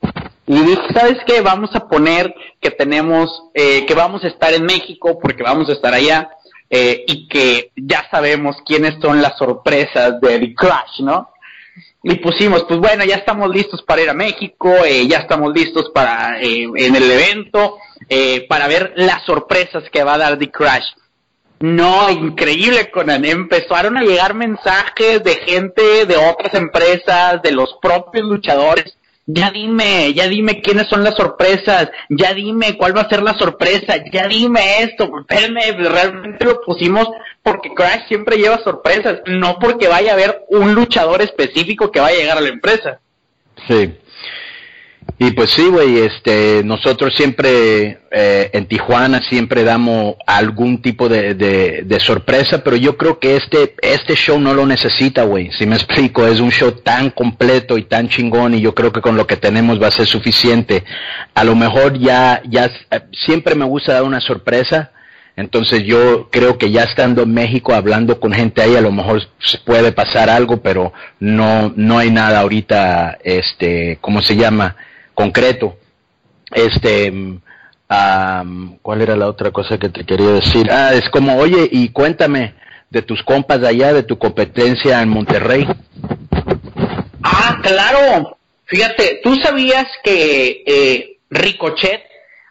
[0.46, 1.40] y dije, ¿sabes qué?
[1.40, 5.72] Vamos a poner que tenemos, eh, que vamos a estar en México porque vamos a
[5.72, 6.30] estar allá
[6.76, 11.30] eh, y que ya sabemos quiénes son las sorpresas de The Crash, ¿no?
[12.02, 15.92] Y pusimos, pues bueno, ya estamos listos para ir a México, eh, ya estamos listos
[15.94, 17.78] para eh, en el evento,
[18.48, 20.84] para ver las sorpresas que va a dar The Crash.
[21.60, 23.24] No, increíble, Conan.
[23.24, 30.12] Empezaron a llegar mensajes de gente de otras empresas, de los propios luchadores, ya dime,
[30.12, 34.28] ya dime quiénes son las sorpresas, ya dime cuál va a ser la sorpresa, ya
[34.28, 37.08] dime esto, espérenme, realmente lo pusimos
[37.42, 42.16] porque Crash siempre lleva sorpresas, no porque vaya a haber un luchador específico que vaya
[42.16, 43.00] a llegar a la empresa.
[43.68, 43.94] Sí.
[45.16, 51.34] Y pues sí, güey, este, nosotros siempre eh, en Tijuana siempre damos algún tipo de,
[51.34, 55.52] de, sorpresa, pero yo creo que este, este show no lo necesita, güey.
[55.52, 59.00] Si me explico, es un show tan completo y tan chingón y yo creo que
[59.00, 60.82] con lo que tenemos va a ser suficiente.
[61.34, 62.70] A lo mejor ya, ya,
[63.24, 64.90] siempre me gusta dar una sorpresa,
[65.36, 69.22] entonces yo creo que ya estando en México hablando con gente ahí a lo mejor
[69.64, 74.76] puede pasar algo, pero no, no hay nada ahorita, este, ¿cómo se llama?
[75.14, 75.76] Concreto.
[76.50, 77.12] Este,
[78.82, 80.70] ¿cuál era la otra cosa que te quería decir?
[80.70, 82.54] Ah, es como, oye, y cuéntame
[82.90, 85.66] de tus compas de allá, de tu competencia en Monterrey.
[87.22, 88.36] Ah, claro.
[88.66, 92.02] Fíjate, ¿tú sabías que eh, Ricochet,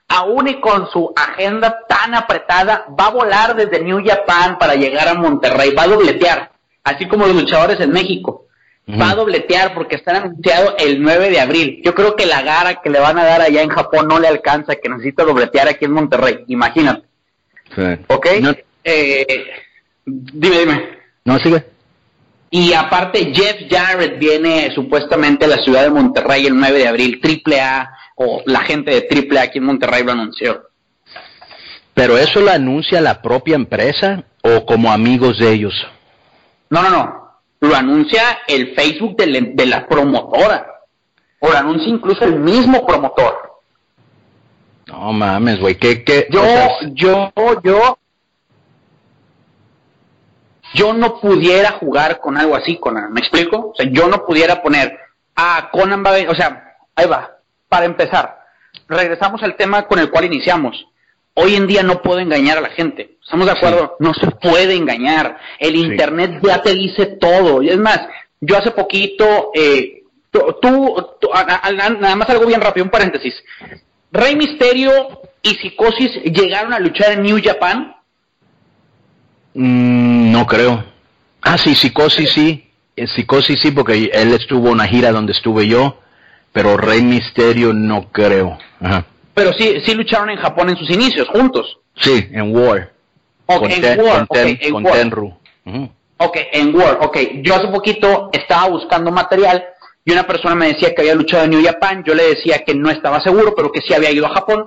[0.08, 5.08] aún y con su agenda tan apretada, va a volar desde New Japan para llegar
[5.08, 5.72] a Monterrey?
[5.72, 6.52] Va a dobletear,
[6.84, 8.44] así como los luchadores en México
[8.90, 11.82] va a dobletear porque está anunciado el 9 de abril.
[11.84, 14.28] Yo creo que la gara que le van a dar allá en Japón no le
[14.28, 16.44] alcanza, que necesita dobletear aquí en Monterrey.
[16.48, 17.04] Imagínate.
[18.08, 18.28] ¿Ok?
[18.84, 19.46] Eh,
[20.06, 20.90] dime, dime.
[21.24, 21.64] No, sigue.
[22.50, 27.20] Y aparte, Jeff Jarrett viene supuestamente a la ciudad de Monterrey el 9 de abril.
[27.22, 30.70] Triple A, o la gente de Triple A aquí en Monterrey lo anunció.
[31.94, 35.74] ¿Pero eso lo anuncia la propia empresa o como amigos de ellos?
[36.70, 37.23] No, no, no
[37.64, 40.82] lo anuncia el Facebook de, la promotora,
[41.40, 43.62] o lo anuncia incluso el mismo promotor.
[44.88, 46.28] No mames, güey, ¿qué, qué?
[46.30, 46.44] Yo,
[46.92, 47.32] yo,
[47.64, 47.98] yo,
[50.74, 53.70] yo no pudiera jugar con algo así, Conan, ¿me explico?
[53.70, 55.00] O sea, yo no pudiera poner,
[55.38, 57.38] ah, Conan va a o sea, ahí va,
[57.70, 58.40] para empezar,
[58.90, 60.86] regresamos al tema con el cual iniciamos.
[61.34, 63.13] Hoy en día no puedo engañar a la gente.
[63.24, 63.96] ¿Estamos de acuerdo?
[64.00, 65.38] No se puede engañar.
[65.58, 67.62] El Internet ya te dice todo.
[67.62, 68.02] Y es más,
[68.42, 70.96] yo hace poquito, eh, tú,
[71.32, 73.34] nada más algo bien rápido, un paréntesis.
[74.12, 77.96] Rey Misterio y Psicosis llegaron a luchar en New Japan.
[79.54, 80.84] Mm, no creo.
[81.42, 82.70] Ah, sí, Psicosis sí.
[83.16, 85.98] Psicosis sí, porque él estuvo en una gira donde estuve yo,
[86.52, 88.58] pero Rey Misterio no creo.
[88.80, 89.06] Ajá.
[89.34, 91.80] Pero sí, sí lucharon en Japón en sus inicios, juntos.
[91.96, 92.93] Sí, en War.
[93.58, 95.14] Ok, en War, en War.
[96.18, 97.18] Ok, en War, ok.
[97.42, 99.64] Yo hace poquito estaba buscando material
[100.06, 102.76] y una persona me decía que había luchado en New Japan, yo le decía que
[102.76, 104.66] no estaba seguro, pero que sí había ido a Japón.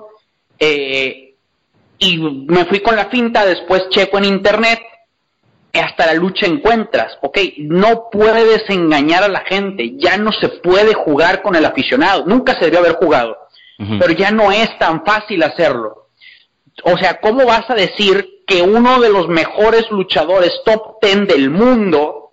[0.59, 1.35] Eh,
[1.99, 4.79] y me fui con la finta, después checo en internet,
[5.73, 10.93] hasta la lucha encuentras, ok, no puedes engañar a la gente, ya no se puede
[10.93, 13.37] jugar con el aficionado, nunca se debió haber jugado,
[13.77, 16.06] pero ya no es tan fácil hacerlo.
[16.83, 21.49] O sea, ¿cómo vas a decir que uno de los mejores luchadores top ten del
[21.49, 22.31] mundo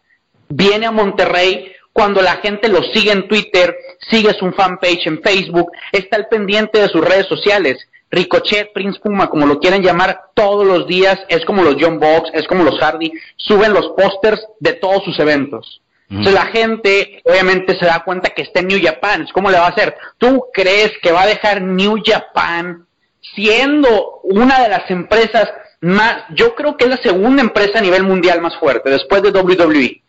[0.49, 3.76] viene a Monterrey cuando la gente lo sigue en Twitter,
[4.11, 7.78] sigue su fanpage en Facebook, está al pendiente de sus redes sociales?
[8.11, 12.30] Ricochet, Prince Puma, como lo quieren llamar, todos los días es como los John Box,
[12.32, 15.82] es como los Hardy, suben los pósters de todos sus eventos.
[16.09, 19.26] Entonces la gente obviamente se da cuenta que está en New Japan.
[19.32, 19.97] ¿Cómo le va a hacer?
[20.18, 22.86] ¿Tú crees que va a dejar New Japan
[23.34, 25.50] siendo una de las empresas
[25.80, 29.30] más, yo creo que es la segunda empresa a nivel mundial más fuerte, después de
[29.30, 30.02] WWE?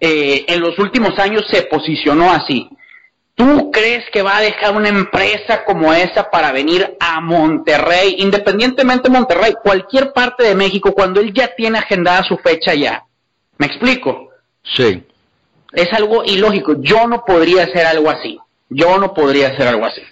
[0.00, 2.68] Eh, en los últimos años se posicionó así.
[3.34, 9.08] ¿Tú crees que va a dejar una empresa como esa para venir a Monterrey, independientemente
[9.08, 13.04] de Monterrey, cualquier parte de México, cuando él ya tiene agendada su fecha ya?
[13.56, 14.30] ¿Me explico?
[14.62, 15.02] Sí.
[15.72, 16.74] Es algo ilógico.
[16.80, 18.38] Yo no podría hacer algo así.
[18.68, 20.02] Yo no podría hacer algo así.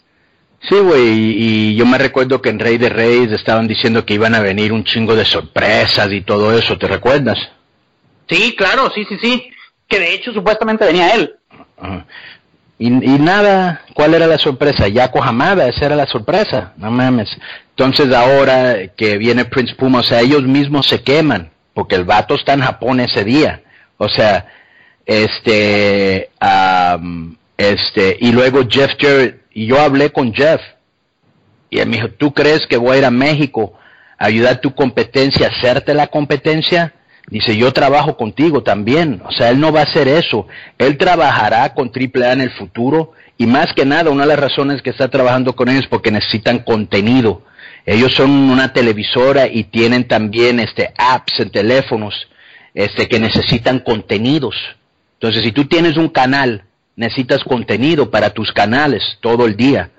[0.61, 4.35] Sí, güey, y, yo me recuerdo que en Rey de Reyes estaban diciendo que iban
[4.35, 7.39] a venir un chingo de sorpresas y todo eso, ¿te recuerdas?
[8.29, 9.51] Sí, claro, sí, sí, sí.
[9.87, 11.35] Que de hecho supuestamente venía él.
[12.81, 14.87] Y, nada, ¿cuál era la sorpresa?
[14.89, 17.29] Yaco Hamada, esa era la sorpresa, no mames.
[17.71, 22.35] Entonces ahora que viene Prince Puma, o sea, ellos mismos se queman, porque el vato
[22.35, 23.63] está en Japón ese día.
[23.97, 24.47] O sea,
[25.07, 26.31] este,
[27.57, 30.61] este, y luego Jeff Jarrett, y yo hablé con Jeff,
[31.69, 33.77] y él me dijo, ¿tú crees que voy a ir a México
[34.17, 36.95] a ayudar a tu competencia, a hacerte la competencia?
[37.27, 39.21] Dice, yo trabajo contigo también.
[39.27, 40.47] O sea, él no va a hacer eso.
[40.79, 43.15] Él trabajará con AAA en el futuro.
[43.37, 46.13] Y más que nada, una de las razones que está trabajando con ellos es porque
[46.13, 47.43] necesitan contenido.
[47.85, 52.29] Ellos son una televisora y tienen también este apps en teléfonos
[52.75, 54.55] este que necesitan contenidos.
[55.15, 56.68] Entonces, si tú tienes un canal,
[56.99, 59.91] necesitas contenido para tus canales todo el día.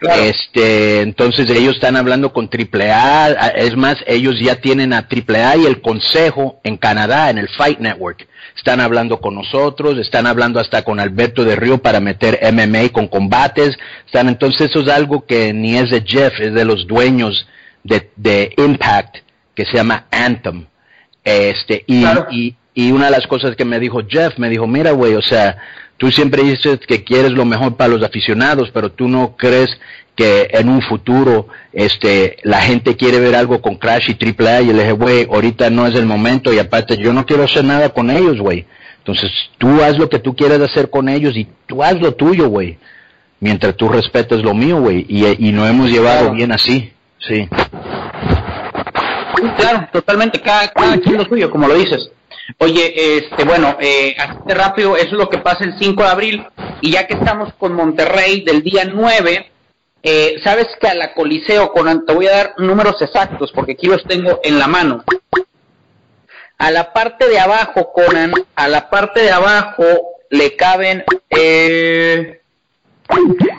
[0.00, 5.64] Este, entonces ellos están hablando con AAA, es más, ellos ya tienen a AAA y
[5.64, 8.28] el consejo en Canadá, en el Fight Network.
[8.54, 13.08] Están hablando con nosotros, están hablando hasta con Alberto de Río para meter MMA con
[13.08, 13.78] combates.
[14.04, 17.48] Están, entonces eso es algo que ni es de Jeff, es de los dueños
[17.82, 19.16] de, de Impact,
[19.54, 20.66] que se llama Anthem.
[21.24, 24.90] Este, y, y, y una de las cosas que me dijo Jeff, me dijo, mira,
[24.90, 25.56] güey, o sea,
[25.96, 29.70] Tú siempre dices que quieres lo mejor para los aficionados, pero tú no crees
[30.16, 34.66] que en un futuro este la gente quiere ver algo con Crash y AAA y
[34.66, 37.88] le dije, güey, ahorita no es el momento y aparte yo no quiero hacer nada
[37.90, 38.66] con ellos, güey.
[38.98, 42.48] Entonces tú haz lo que tú quieras hacer con ellos y tú haz lo tuyo,
[42.48, 42.78] güey.
[43.40, 45.04] Mientras tú respetes lo mío, güey.
[45.08, 47.48] Y, y nos hemos llevado bien así, sí.
[49.58, 50.40] Claro, totalmente.
[50.40, 52.10] Cada, cada quien lo suyo, como lo dices.
[52.58, 54.16] Oye, este, bueno, eh,
[54.46, 56.46] rápido, eso es lo que pasa el 5 de abril.
[56.80, 59.50] Y ya que estamos con Monterrey del día 9,
[60.02, 63.86] eh, sabes que a la Coliseo, con, te voy a dar números exactos porque aquí
[63.86, 65.02] los tengo en la mano.
[66.58, 69.84] A la parte de abajo, Conan, a la parte de abajo
[70.30, 72.42] le caben, eh,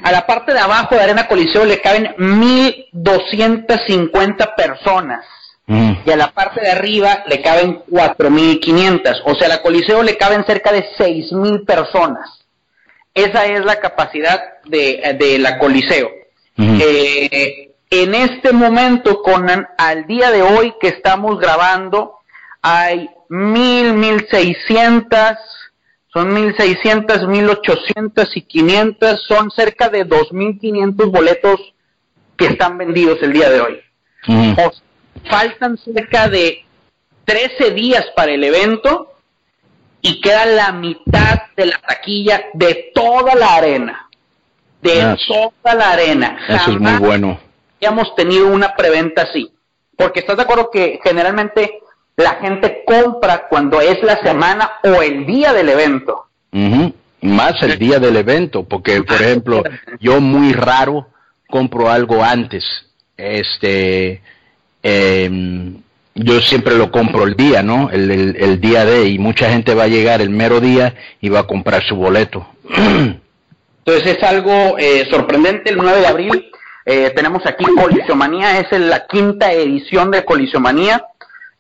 [0.04, 5.26] a la parte de abajo de Arena Coliseo le caben 1.250 personas.
[5.68, 5.94] Mm.
[6.06, 9.24] Y a la parte de arriba le caben 4.500.
[9.26, 12.46] O sea, a la Coliseo le caben cerca de 6.000 personas.
[13.14, 16.12] Esa es la capacidad de, la Coliseo.
[16.58, 22.20] Eh, en este momento, Conan, al día de hoy que estamos grabando,
[22.62, 25.38] hay 1.000, 1.600,
[26.14, 31.74] son 1.600, 1.800 y 500, son cerca de 2.500 boletos
[32.36, 33.82] que están vendidos el día de hoy
[35.30, 36.66] faltan cerca de
[37.26, 39.14] 13 días para el evento
[40.02, 44.10] y queda la mitad de la taquilla de toda la arena.
[44.82, 46.38] De ah, toda la arena.
[46.48, 47.40] Eso es muy bueno.
[47.78, 49.52] Habíamos tenido una preventa así.
[49.98, 51.80] Porque estás de acuerdo que generalmente
[52.18, 56.28] la gente compra cuando es la semana o el día del evento.
[57.22, 59.64] Más el día del evento, porque por ejemplo,
[60.00, 61.08] yo muy raro
[61.48, 62.64] compro algo antes.
[63.18, 64.22] Este,
[64.86, 65.74] eh,
[66.14, 67.90] yo siempre lo compro el día, ¿no?
[67.90, 71.48] El, día de, y mucha gente va a llegar el mero día y va a
[71.48, 72.48] comprar su boleto.
[73.86, 76.52] Entonces es algo eh, sorprendente, el 9 de abril
[76.86, 81.08] eh, tenemos aquí Colisiomanía, es la quinta edición de Colisiomanía.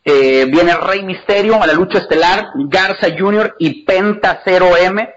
[0.03, 3.55] Eh, viene Rey Misterio a la lucha estelar, Garza Jr.
[3.57, 5.11] y Penta 0M.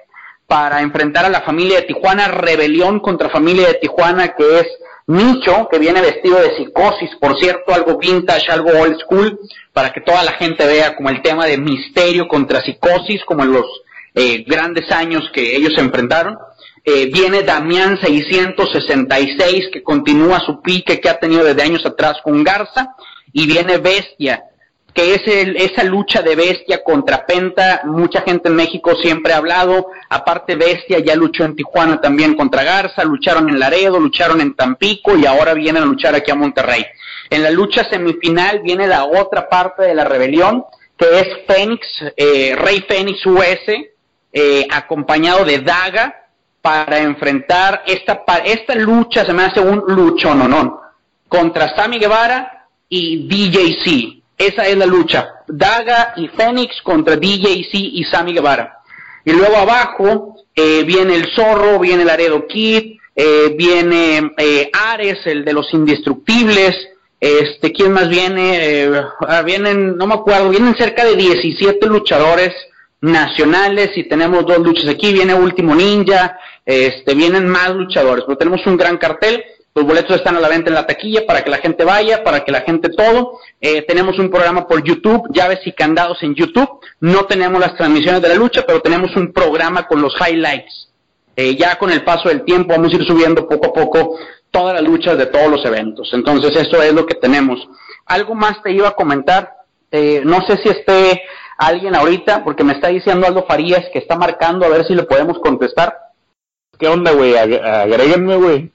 [0.46, 4.66] para enfrentar a la familia de Tijuana, rebelión contra familia de Tijuana, que es
[5.08, 9.40] Micho, que viene vestido de psicosis, por cierto, algo vintage, algo old school,
[9.72, 13.52] para que toda la gente vea como el tema de misterio contra psicosis, como en
[13.52, 13.64] los
[14.14, 16.36] eh, grandes años que ellos se enfrentaron.
[16.84, 22.44] Eh, viene Damián 666, que continúa su pique que ha tenido desde años atrás con
[22.44, 22.94] Garza,
[23.32, 24.44] y viene Bestia,
[24.98, 29.92] que es esa lucha de Bestia contra Penta, mucha gente en México siempre ha hablado,
[30.08, 35.16] aparte Bestia ya luchó en Tijuana también contra Garza, lucharon en Laredo, lucharon en Tampico
[35.16, 36.84] y ahora vienen a luchar aquí a Monterrey.
[37.30, 40.64] En la lucha semifinal viene la otra parte de la rebelión,
[40.96, 41.86] que es Fénix,
[42.16, 43.92] eh, Rey Fénix US,
[44.32, 46.26] eh, acompañado de Daga,
[46.60, 50.80] para enfrentar esta, esta lucha, se me hace un lucho, no, no,
[51.28, 55.28] contra Sammy Guevara y DJC esa es la lucha.
[55.48, 58.78] Daga y Fénix contra DJC y Sammy Guevara.
[59.24, 65.18] Y luego abajo eh, viene el Zorro, viene el Aredo Kid, eh, viene eh, Ares,
[65.26, 66.76] el de los indestructibles.
[67.20, 68.88] Este, ¿quién más viene?
[69.26, 72.54] Ah, vienen, no me acuerdo, vienen cerca de 17 luchadores
[73.00, 75.12] nacionales y tenemos dos luchas aquí.
[75.12, 79.44] Viene Último Ninja, este, vienen más luchadores, pero tenemos un gran cartel.
[79.78, 82.44] Los boletos están a la venta en la taquilla para que la gente vaya, para
[82.44, 83.38] que la gente todo.
[83.60, 86.68] Eh, tenemos un programa por YouTube, llaves y candados en YouTube.
[86.98, 90.88] No tenemos las transmisiones de la lucha, pero tenemos un programa con los highlights.
[91.36, 94.18] Eh, ya con el paso del tiempo vamos a ir subiendo poco a poco
[94.50, 96.10] todas las luchas de todos los eventos.
[96.12, 97.60] Entonces eso es lo que tenemos.
[98.06, 99.58] Algo más te iba a comentar.
[99.92, 101.22] Eh, no sé si esté
[101.56, 105.04] alguien ahorita, porque me está diciendo Aldo Farías que está marcando a ver si le
[105.04, 105.96] podemos contestar.
[106.76, 107.36] ¿Qué onda, güey?
[107.36, 108.72] Agréguenme, güey.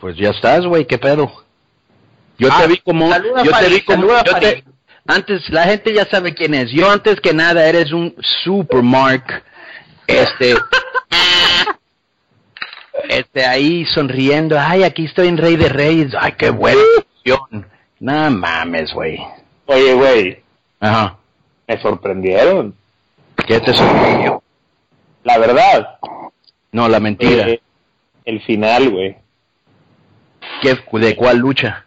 [0.00, 1.30] Pues ya estás, güey, qué pedo.
[2.38, 3.10] Yo te ah, vi como,
[3.44, 4.64] yo te vi como, yo te,
[5.06, 6.70] antes la gente ya sabe quién es.
[6.70, 9.42] Yo antes que nada eres un super Mark,
[10.06, 10.54] este,
[13.08, 14.58] este ahí sonriendo.
[14.58, 16.12] Ay, aquí estoy en Rey de Reyes.
[16.18, 16.80] Ay, qué buena
[17.98, 19.18] No mames, güey.
[19.66, 20.42] Oye, güey.
[20.80, 21.18] Ajá.
[21.66, 22.74] Me sorprendieron.
[23.46, 24.42] ¿Qué te sorprendió?
[25.24, 25.98] La verdad.
[26.72, 27.48] No, la mentira.
[27.48, 27.60] Eh,
[28.24, 29.16] el final, güey.
[30.62, 31.86] ¿De cuál lucha?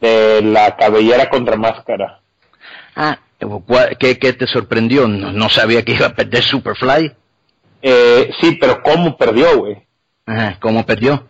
[0.00, 2.20] De la cabellera contra máscara.
[2.96, 3.18] Ah,
[3.98, 5.06] ¿qué, qué te sorprendió?
[5.08, 7.12] No, sabía que iba a perder Superfly.
[7.82, 9.86] Eh, sí, pero ¿cómo perdió, güey?
[10.26, 11.28] Ajá, ¿cómo perdió?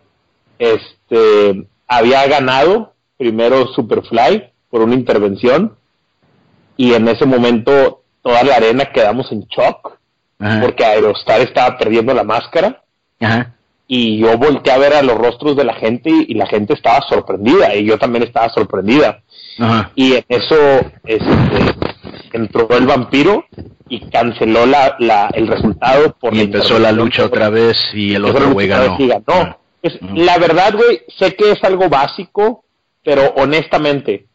[0.57, 5.75] Este, había ganado primero Superfly por una intervención
[6.77, 9.97] y en ese momento toda la arena quedamos en shock
[10.61, 12.83] porque Aerostar estaba perdiendo la máscara.
[13.19, 13.54] Ajá
[13.87, 17.01] y yo volteé a ver a los rostros de la gente y, la gente estaba
[17.07, 19.21] sorprendida y yo también estaba sorprendida.
[19.95, 20.55] Y en eso
[21.03, 21.25] este,
[22.33, 23.45] entró el vampiro
[23.87, 28.25] y canceló la, la el resultado por y empezó la lucha otra vez y el
[28.25, 28.97] otro güey ganó.
[30.15, 32.65] La verdad, güey, sé que es algo básico,
[33.03, 34.25] pero honestamente,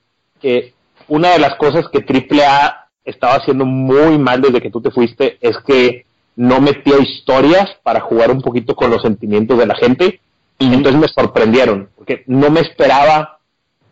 [0.40, 0.74] que
[1.09, 5.38] una de las cosas que AAA estaba haciendo muy mal desde que tú te fuiste
[5.40, 6.07] es que
[6.37, 10.20] no metía historias para jugar un poquito con los sentimientos de la gente
[10.59, 13.39] y entonces me sorprendieron porque no me esperaba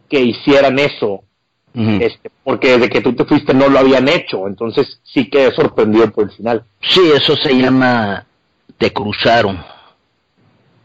[0.08, 1.22] que hicieran eso.
[1.74, 6.10] Este, porque desde que tú te fuiste no lo habían hecho entonces sí quedé sorprendido
[6.10, 6.64] por el final.
[6.80, 8.26] Sí eso se llama
[8.78, 9.62] te cruzaron.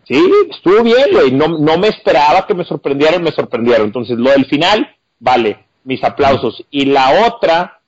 [0.03, 3.87] Sí estuvo bien güey no, no me esperaba que me sorprendieran me sorprendieron.
[3.87, 4.87] Entonces lo del final
[5.19, 6.63] vale mis aplausos.
[6.69, 7.81] Y la otra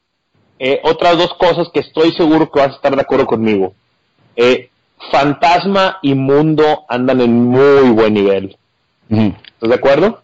[0.60, 3.74] eh, otras dos cosas que estoy seguro que vas a estar de acuerdo conmigo.
[4.36, 4.70] Eh,
[5.12, 8.58] Fantasma y Mundo andan en muy buen nivel.
[9.10, 10.22] ¿Estás de acuerdo?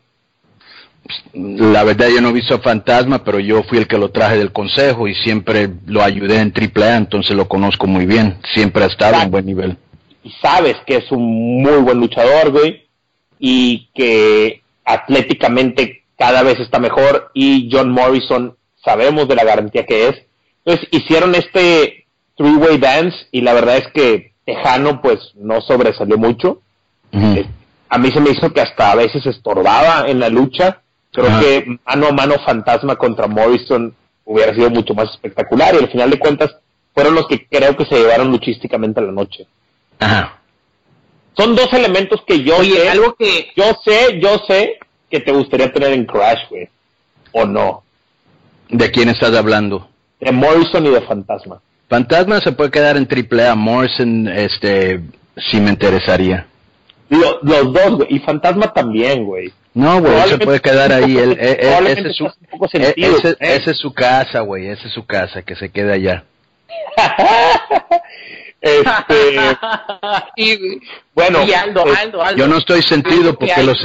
[1.33, 4.51] La verdad yo no he visto Fantasma, pero yo fui el que lo traje del
[4.51, 8.37] consejo y siempre lo ayudé en AAA, entonces lo conozco muy bien.
[8.53, 9.77] Siempre ha estado en buen nivel.
[10.23, 12.87] Y sabes que es un muy buen luchador, güey,
[13.39, 20.07] y que atléticamente cada vez está mejor y John Morrison sabemos de la garantía que
[20.07, 20.15] es.
[20.63, 22.05] Entonces hicieron este
[22.35, 26.61] three-way dance y la verdad es que Tejano pues no sobresalió mucho.
[27.11, 27.45] Eh,
[27.89, 30.81] a mí se me hizo que hasta a veces estorbaba en la lucha.
[31.11, 35.91] Creo que mano a mano fantasma contra Morrison hubiera sido mucho más espectacular y al
[35.91, 36.55] final de cuentas
[36.93, 39.45] fueron los que creo que se llevaron luchísticamente a la noche.
[41.35, 44.79] Son dos elementos que yo sé, algo que yo sé, yo sé
[45.09, 46.69] que te gustaría tener en Crash, güey.
[47.33, 47.83] ¿O no?
[48.71, 49.89] ¿De quién estás hablando?
[50.19, 51.61] De Morrison y de Fantasma.
[51.89, 55.01] Fantasma se puede quedar en AAA, Morrison, este,
[55.35, 56.47] sí me interesaría.
[57.09, 59.51] los dos, güey, y Fantasma también, güey.
[59.73, 61.17] No, güey, se puede quedar ahí.
[61.39, 62.31] ese, es su,
[62.71, 66.23] ese, ese, es su casa, güey, esa es su casa, que se quede allá.
[68.61, 69.57] Este,
[70.37, 70.79] y
[71.15, 72.37] bueno, Aldo, pues, Aldo, Aldo.
[72.37, 73.81] Yo no estoy sentido porque Hay los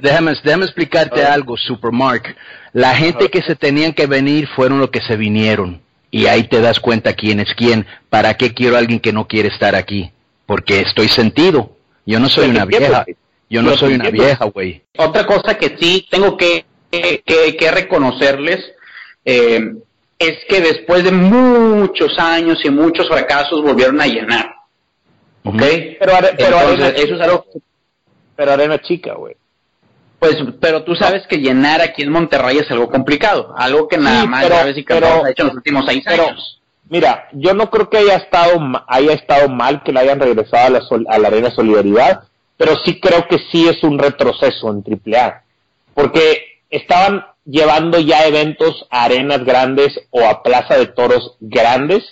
[0.00, 2.36] déjame, déjame explicarte algo, Supermark.
[2.72, 5.82] La gente que se tenían que venir fueron los que se vinieron.
[6.12, 7.86] Y ahí te das cuenta quién es quién.
[8.08, 10.12] ¿Para qué quiero a alguien que no quiere estar aquí?
[10.46, 11.76] Porque estoy sentido.
[12.06, 13.04] Yo no soy una vieja.
[13.48, 14.82] Yo no soy una vieja, güey.
[14.96, 18.64] Otra cosa que sí tengo que, que, que reconocerles
[19.24, 19.74] eh,
[20.20, 24.54] es que después de muchos años y muchos fracasos volvieron a llenar.
[25.42, 25.62] ¿Ok?
[25.98, 27.46] pero, are- pero Entonces, arena, eso es algo
[28.36, 29.34] pero arena chica, güey.
[30.18, 34.20] Pues, pero tú sabes que llenar aquí en Monterrey es algo complicado, algo que nada
[34.22, 36.60] Sí, más pero- y pero- ha hecho en los últimos seis pero- años.
[36.90, 40.70] Mira, yo no creo que haya estado haya estado mal que le hayan regresado a
[40.70, 42.24] la, sol- a la Arena Solidaridad,
[42.58, 45.44] pero sí creo que sí es un retroceso en AAA,
[45.94, 52.02] porque estaban llevando ya eventos a arenas grandes o a plaza de toros grandes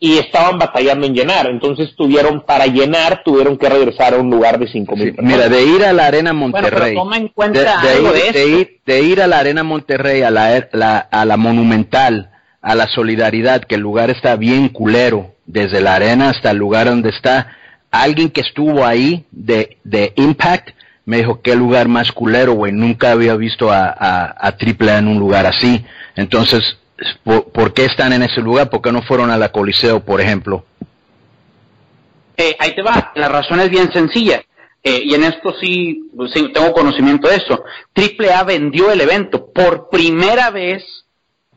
[0.00, 4.58] y estaban batallando en llenar, entonces tuvieron para llenar tuvieron que regresar a un lugar
[4.60, 6.70] de cinco mil Sí, mira, de ir a la Arena Monterrey.
[6.70, 8.48] Bueno, pero toma en de, cuenta de algo ir, de de esto.
[8.48, 12.30] ir- de ir a la Arena Monterrey, a la, la- a la Monumental,
[12.62, 16.86] a la Solidaridad, que el lugar está bien culero, desde la arena hasta el lugar
[16.86, 17.48] donde está.
[17.90, 20.68] Alguien que estuvo ahí de, de Impact
[21.08, 22.70] me dijo, qué lugar más culero, güey.
[22.70, 25.82] Nunca había visto a, a, a AAA en un lugar así.
[26.14, 26.76] Entonces,
[27.24, 28.68] ¿por, por qué están en ese lugar?
[28.68, 30.66] ¿Por qué no fueron a la Coliseo, por ejemplo?
[32.36, 34.42] Eh, ahí te va, la razón es bien sencilla.
[34.82, 37.64] Eh, y en esto sí, pues, sí, tengo conocimiento de eso.
[37.94, 39.50] Triple A vendió el evento.
[39.50, 40.84] Por primera vez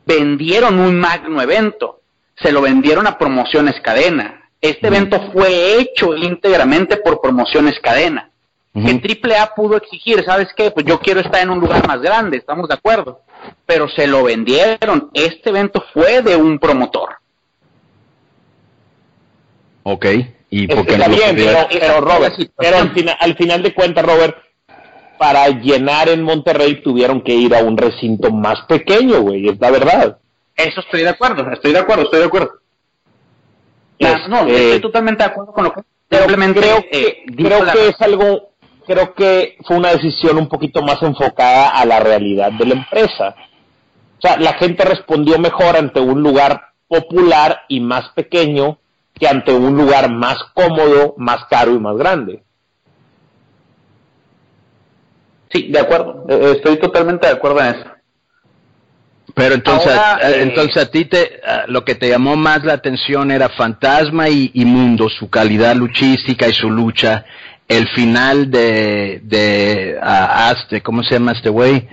[0.05, 1.99] vendieron un magno evento.
[2.37, 4.49] Se lo vendieron a Promociones Cadena.
[4.61, 8.30] Este evento fue hecho íntegramente por Promociones Cadena.
[8.73, 10.71] Que Triple A pudo exigir, ¿sabes qué?
[10.71, 13.21] Pues yo quiero estar en un lugar más grande, estamos de acuerdo.
[13.65, 15.09] Pero se lo vendieron.
[15.13, 17.09] Este evento fue de un promotor.
[19.83, 20.05] Ok.
[20.49, 24.05] ¿Y que no lo bien, pero, pero Robert, pero al, final, al final de cuentas,
[24.05, 24.37] Robert,
[25.17, 29.71] para llenar en Monterrey tuvieron que ir a un recinto más pequeño, güey, es la
[29.71, 30.17] verdad.
[30.55, 32.51] Eso estoy de acuerdo, estoy de acuerdo, estoy de acuerdo.
[33.99, 37.23] La- no, Este, estoy totalmente de acuerdo con lo que pero simplemente creo que, eh,
[37.27, 38.50] dijo creo la- que es algo,
[38.85, 43.35] creo que fue una decisión un poquito más enfocada a la realidad de la empresa.
[44.17, 48.77] O sea, la gente respondió mejor ante un lugar popular y más pequeño
[49.17, 52.43] que ante un lugar más cómodo, más caro y más grande.
[55.51, 57.85] Sí, de acuerdo, eh, estoy totalmente de acuerdo en eso.
[59.33, 62.73] Pero entonces, Ahora, eh, eh, entonces a ti te, lo que te llamó más la
[62.73, 67.25] atención era Fantasma y, y Mundo, su calidad luchística y su lucha.
[67.77, 71.87] El final de, de Aste, ¿cómo se llama este güey?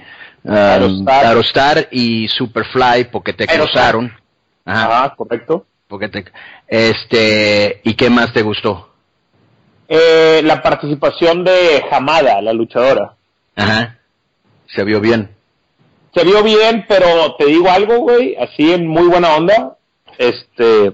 [0.45, 1.27] Um, Aerostar.
[1.27, 3.93] Aerostar y Superfly, porque te Aerostar.
[3.93, 4.13] cruzaron.
[4.65, 5.67] Ajá, Ah, correcto.
[5.87, 6.25] porque te,
[6.67, 8.93] este, ¿y qué más te gustó?
[9.89, 13.15] Eh, la participación de Hamada, la luchadora.
[13.57, 13.99] Ajá,
[14.67, 15.31] se vio bien.
[16.15, 19.77] Se vio bien, pero te digo algo, güey, así en muy buena onda.
[20.19, 20.93] Este,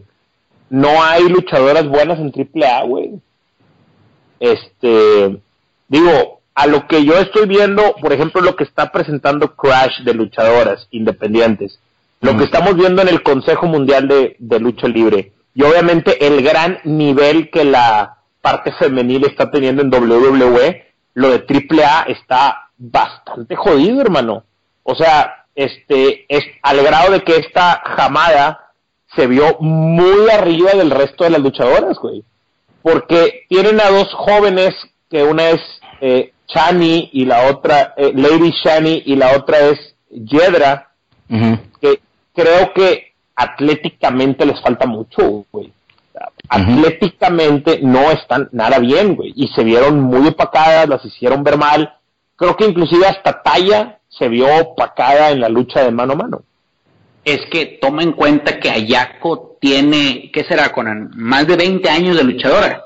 [0.71, 3.13] no hay luchadoras buenas en AAA, güey.
[4.41, 5.41] Este,
[5.89, 10.15] digo, a lo que yo estoy viendo, por ejemplo, lo que está presentando Crash de
[10.15, 11.81] luchadoras independientes,
[12.21, 12.39] lo Mm.
[12.39, 16.79] que estamos viendo en el Consejo Mundial de, de Lucha Libre, y obviamente el gran
[16.85, 24.01] nivel que la parte femenil está teniendo en WWE, lo de AAA está bastante jodido,
[24.01, 24.45] hermano.
[24.83, 28.73] O sea, este, es al grado de que esta jamada
[29.15, 32.25] se vio muy arriba del resto de las luchadoras, güey.
[32.85, 34.75] Porque tienen a dos jóvenes,
[35.09, 35.61] que una es
[36.03, 40.91] eh, Chani y la otra, eh, Lady Shani y la otra es Yedra,
[41.31, 41.59] Ujú.
[41.81, 42.01] que
[42.35, 45.73] creo que atléticamente les falta mucho, güey.
[46.47, 49.33] Atléticamente no están nada bien, güey.
[49.35, 51.95] Y se vieron muy opacadas, las hicieron ver mal.
[52.37, 56.43] Creo que inclusive hasta Talla se vio opacada en la lucha de mano a mano.
[57.25, 61.11] Es que toma en cuenta que Ayako tiene, ¿qué será, Conan?
[61.17, 62.85] Más de 20 años de luchadora.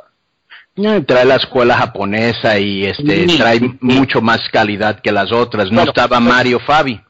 [0.76, 3.76] No, Trae la escuela japonesa y este Sí, trae sí.
[3.80, 5.72] mucho más calidad que las otras.
[5.72, 7.00] No Bueno, estaba pues- Mario Fabi.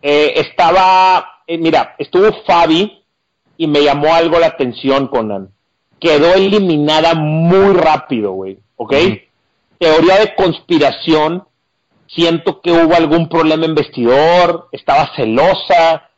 [0.00, 3.02] Eh, estaba, eh, mira, estuvo Fabi
[3.56, 5.48] y me llamó algo la atención, Conan.
[5.98, 8.94] Quedó eliminada muy rápido, güey, ¿ok?
[9.80, 11.42] Teoría de conspiración,
[12.06, 16.10] siento que hubo algún problema en vestidor, estaba celosa,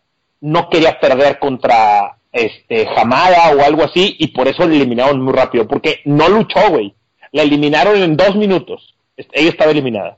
[0.42, 5.32] no quería perder contra este Hamada o algo así, y por eso la eliminaron muy
[5.32, 6.94] rápido, porque no luchó, güey.
[7.32, 8.94] La eliminaron en dos minutos.
[9.16, 10.16] Est- Ella estaba eliminada.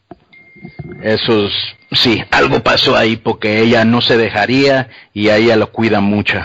[1.03, 1.53] Esos,
[1.91, 6.39] sí, algo pasó ahí porque ella no se dejaría y a ella lo cuida mucho.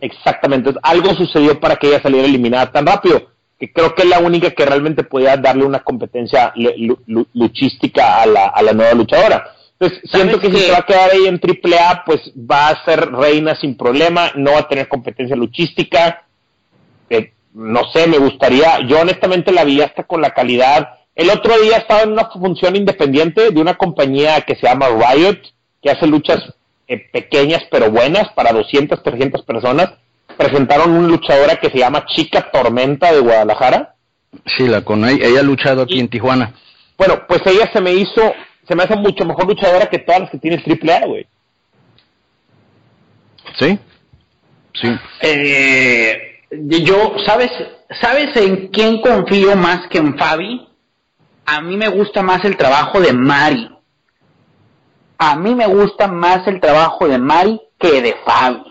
[0.00, 3.30] Exactamente, algo sucedió para que ella saliera eliminada tan rápido,
[3.60, 6.52] que creo que es la única que realmente podía darle una competencia
[7.34, 9.44] luchística a la, a la nueva luchadora.
[9.82, 13.10] Entonces, siento que, si se va a quedar ahí en AAA, pues va a ser
[13.10, 16.22] reina sin problema, no va a tener competencia luchística.
[17.10, 21.00] Eh, no sé, me gustaría, yo honestamente la vi hasta con la calidad.
[21.16, 25.40] El otro día estaba en una función independiente de una compañía que se llama Riot,
[25.82, 26.38] que hace luchas
[26.86, 29.94] eh, pequeñas pero buenas para 200, 300 personas.
[30.36, 33.96] Presentaron una luchadora que se llama Chica Tormenta de Guadalajara.
[34.56, 36.54] Sí, la con ella, ella ha luchado aquí en Tijuana.
[36.96, 38.32] Bueno, pues ella se me hizo,
[38.66, 41.26] se me hace mucho mejor luchadora que todas las que tiene AAA, güey.
[43.58, 43.78] Sí,
[44.74, 44.88] sí.
[45.20, 47.50] Eh, yo, ¿sabes,
[48.00, 50.68] ¿sabes en quién confío más que en Fabi?
[51.44, 53.68] A mí me gusta más el trabajo de Mari.
[55.18, 58.62] A mí me gusta más el trabajo de Mari que de Fabi.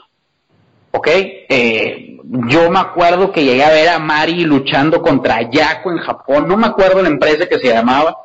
[0.92, 1.08] ¿Ok?
[1.08, 6.48] Eh, yo me acuerdo que llegué a ver a Mari luchando contra Yako en Japón.
[6.48, 8.16] No me acuerdo la empresa que se llamaba.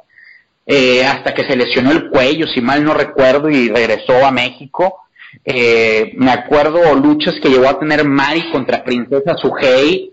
[0.68, 5.02] Eh, hasta que se lesionó el cuello, si mal no recuerdo, y regresó a México.
[5.44, 10.12] Eh, me acuerdo luchas que llegó a tener Mari contra Princesa Suhei.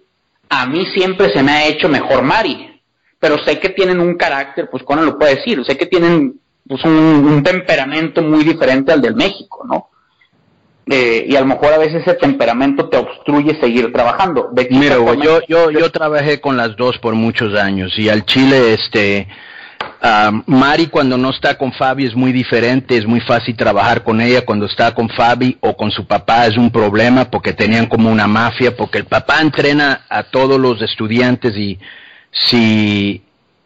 [0.50, 2.82] A mí siempre se me ha hecho mejor Mari,
[3.20, 6.84] pero sé que tienen un carácter, pues Conan lo puede decir, sé que tienen pues,
[6.86, 9.90] un, temperamento muy diferente al del México, ¿no?
[10.86, 14.52] Eh, y a lo mejor a veces ese temperamento te obstruye seguir trabajando.
[14.70, 19.28] Mira, yo, yo, yo trabajé con las dos por muchos años y al Chile, este,
[20.46, 24.44] Mari cuando no está con Fabi es muy diferente, es muy fácil trabajar con ella.
[24.46, 28.28] Cuando está con Fabi o con su papá es un problema porque tenían como una
[28.28, 31.80] mafia, porque el papá entrena a todos los estudiantes y
[32.32, 33.22] si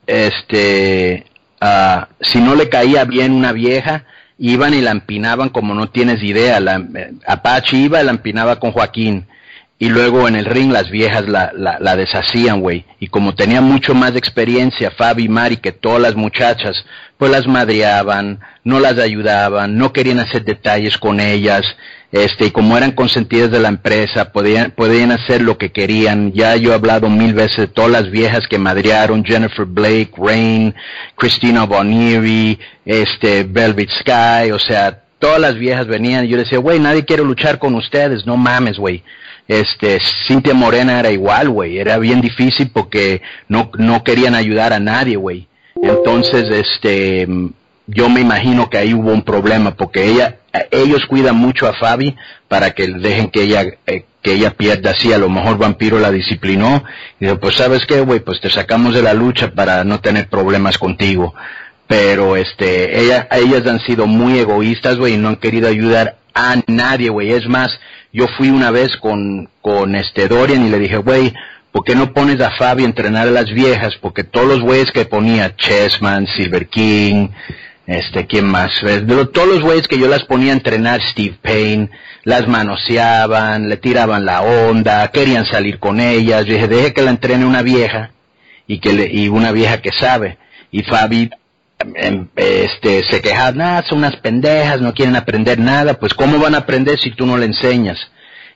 [0.05, 1.25] este
[1.61, 4.05] uh, si no le caía bien una vieja,
[4.37, 6.59] iban y la empinaban como no tienes idea.
[6.59, 9.25] La, eh, Apache iba y la empinaba con Joaquín
[9.79, 12.85] y luego en el ring las viejas la, la, la deshacían, güey.
[12.99, 16.83] Y como tenía mucho más experiencia Fabi y Mari que todas las muchachas,
[17.17, 21.63] pues las madreaban, no las ayudaban, no querían hacer detalles con ellas,
[22.11, 26.31] este, y como eran consentidas de la empresa, podían, podían hacer lo que querían.
[26.31, 30.73] Ya yo he hablado mil veces de todas las viejas que madrearon, Jennifer Blake, Rain,
[31.15, 36.79] Christina Bonieri, este, Velvet Sky, o sea, todas las viejas venían y yo decía, güey,
[36.79, 39.03] nadie quiere luchar con ustedes, no mames, güey
[39.47, 44.79] este, Cintia Morena era igual, güey, era bien difícil porque no, no querían ayudar a
[44.79, 45.47] nadie, güey.
[45.81, 47.27] Entonces, este,
[47.87, 50.39] yo me imagino que ahí hubo un problema porque ella,
[50.71, 52.15] ellos cuidan mucho a Fabi
[52.47, 56.11] para que dejen que ella, eh, que ella pierda así, a lo mejor Vampiro la
[56.11, 56.83] disciplinó
[57.19, 60.27] y dijo, pues sabes qué, güey, pues te sacamos de la lucha para no tener
[60.27, 61.33] problemas contigo.
[61.87, 66.55] Pero este, ella, ellas han sido muy egoístas, güey, y no han querido ayudar a
[66.67, 67.31] nadie, güey.
[67.31, 67.79] Es más,
[68.17, 71.33] yo fui una vez con, con este Dorian y le dije, güey,
[71.71, 73.95] ¿por qué no pones a Fabi a entrenar a las viejas?
[74.01, 77.27] Porque todos los güeyes que ponía, Chessman, Silver King,
[77.85, 78.71] este, ¿quién más?
[79.31, 81.91] todos los güeyes que yo las ponía a entrenar, Steve Payne,
[82.23, 86.45] las manoseaban, le tiraban la onda, querían salir con ellas.
[86.45, 88.13] Yo dije, deje que la entrene una vieja
[88.65, 90.39] y que le, y una vieja que sabe.
[90.71, 91.29] Y Fabi
[92.35, 96.59] este, se quejan, nada, son unas pendejas, no quieren aprender nada, pues ¿cómo van a
[96.59, 97.99] aprender si tú no le enseñas?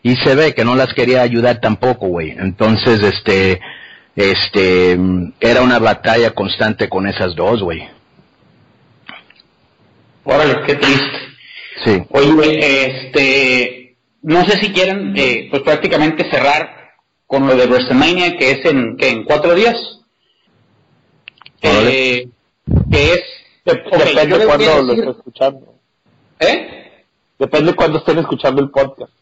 [0.04, 2.32] Y se ve que no las quería ayudar tampoco, güey.
[2.32, 3.62] Entonces, este,
[4.16, 4.98] este,
[5.40, 7.88] era una batalla constante con esas dos, güey.
[10.24, 11.18] Órale, qué triste.
[11.84, 12.04] Sí.
[12.10, 16.94] Oye, este, no sé si quieren, eh, pues prácticamente cerrar
[17.28, 19.78] con lo de WrestleMania, que es en, que en cuatro días.
[21.62, 22.28] Eh,
[22.92, 23.24] que es...
[23.64, 25.76] Depende de cuándo lo estén escuchando.
[26.40, 27.04] ¿Eh?
[27.38, 29.14] Depende cuándo estén escuchando el podcast.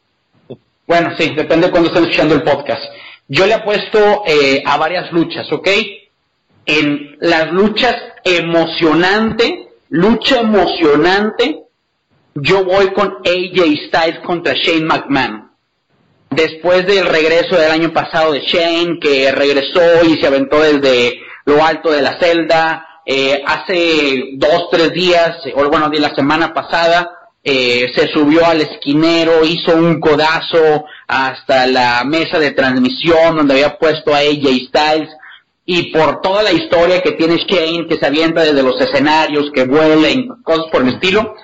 [0.88, 2.84] Bueno, sí, depende de cuándo estén escuchando el podcast.
[3.28, 5.68] Yo le apuesto eh, a varias luchas, ¿ok?
[6.66, 11.64] En las luchas emocionante, lucha emocionante,
[12.36, 15.52] yo voy con AJ Styles contra Shane McMahon.
[16.30, 21.64] Después del regreso del año pasado de Shane, que regresó y se aventó desde lo
[21.64, 27.10] alto de la celda, eh, hace dos, tres días, o bueno, de la semana pasada,
[27.43, 33.78] eh, se subió al esquinero, hizo un codazo hasta la mesa de transmisión donde había
[33.78, 35.10] puesto a AJ Styles
[35.66, 39.66] y por toda la historia que tiene Shane, que se avienta desde los escenarios, que
[39.66, 41.36] vuela y cosas por el estilo,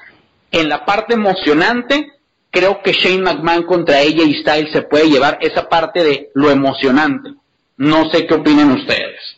[0.52, 2.12] en la parte emocionante,
[2.50, 7.36] creo que Shane McMahon contra AJ Styles se puede llevar esa parte de lo emocionante.
[7.78, 9.35] No sé qué opinan ustedes.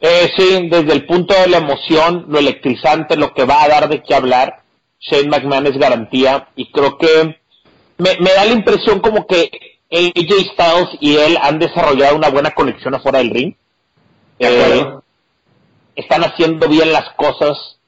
[0.00, 3.88] Eh, sí, desde el punto de la emoción, lo electrizante, lo que va a dar
[3.88, 4.62] de qué hablar,
[4.98, 7.38] Shane McMahon es garantía y creo que
[7.98, 9.50] me, me da la impresión como que
[9.90, 13.54] AJ Styles y él han desarrollado una buena conexión afuera del ring.
[14.38, 14.86] Eh,
[15.96, 17.78] están haciendo bien las cosas,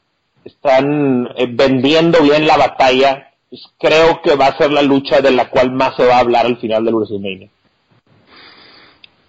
[0.45, 3.31] están eh, vendiendo bien la batalla.
[3.49, 6.21] Pues creo que va a ser la lucha de la cual más se va a
[6.21, 7.49] hablar al final del WrestleMania.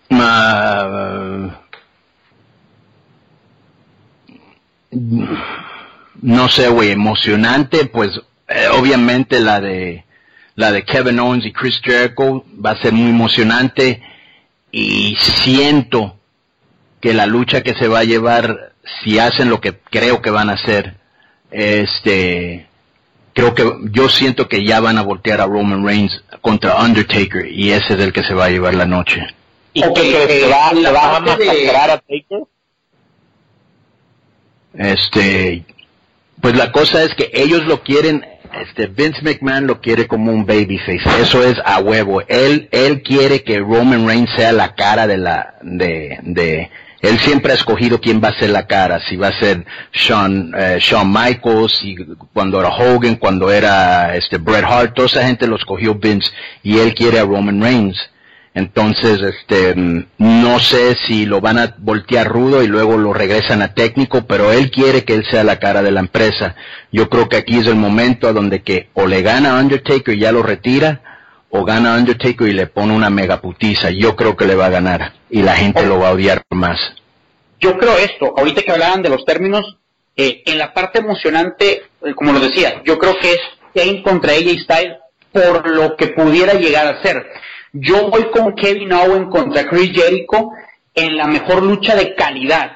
[0.10, 1.52] Uh,
[6.22, 8.12] no sé, güey, emocionante, pues
[8.48, 10.06] eh, obviamente la de
[10.56, 14.02] la de Kevin Owens y Chris Jericho va a ser muy emocionante
[14.72, 16.16] y siento
[17.02, 18.74] que la lucha que se va a llevar
[19.04, 20.96] si hacen lo que creo que van a hacer
[21.50, 22.68] este
[23.34, 27.72] creo que yo siento que ya van a voltear a Roman Reigns contra Undertaker y
[27.72, 29.26] ese es el que se va a llevar la noche.
[29.74, 32.44] ¿Y que se va, va a masacrar a Taker?
[34.74, 35.66] Este,
[36.42, 38.26] pues la cosa es que ellos lo quieren,
[38.62, 42.22] este Vince McMahon lo quiere como un babyface, eso es a huevo.
[42.28, 46.70] Él, él quiere que Roman Reigns sea la cara de la, de, de,
[47.04, 50.54] él siempre ha escogido quién va a ser la cara, si va a ser Shawn,
[50.58, 51.98] eh, Shawn Michaels, y
[52.32, 56.32] cuando era Hogan, cuando era este Bret Hart, toda esa gente lo escogió Vince
[56.64, 57.98] y él quiere a Roman Reigns.
[58.56, 63.74] Entonces, este, no sé si lo van a voltear rudo y luego lo regresan a
[63.74, 66.56] técnico, pero él quiere que él sea la cara de la empresa.
[66.92, 70.20] Yo creo que aquí es el momento a donde que o le gana Undertaker y
[70.20, 71.02] ya lo retira,
[71.50, 73.90] o gana Undertaker y le pone una megaputiza.
[73.90, 76.80] Yo creo que le va a ganar y la gente lo va a odiar más.
[77.60, 79.78] Yo creo esto, ahorita que hablaban de los términos,
[80.16, 83.40] eh, en la parte emocionante, eh, como lo decía, yo creo que es
[83.74, 84.98] Kane contra AJ Styles
[85.32, 87.26] por lo que pudiera llegar a ser
[87.74, 90.52] yo voy con Kevin Owen contra Chris Jericho
[90.94, 92.72] en la mejor lucha de calidad.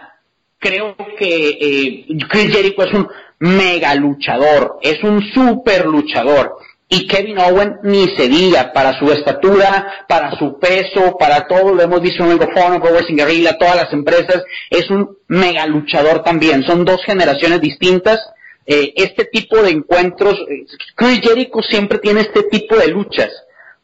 [0.57, 6.57] Creo que eh, Chris Jericho es un mega luchador, es un super luchador.
[6.89, 11.83] Y Kevin Owen ni se diga, para su estatura, para su peso, para todo, lo
[11.83, 16.63] hemos visto en el Guerrilla, todas las empresas, es un mega luchador también.
[16.63, 18.19] Son dos generaciones distintas.
[18.65, 23.29] Eh, este tipo de encuentros, eh, Chris Jericho siempre tiene este tipo de luchas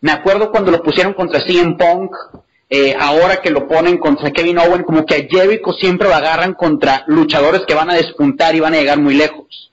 [0.03, 2.13] me acuerdo cuando lo pusieron contra CM Punk,
[2.69, 6.55] eh, ahora que lo ponen contra Kevin Owen, como que a Jericho siempre lo agarran
[6.55, 9.71] contra luchadores que van a despuntar y van a llegar muy lejos.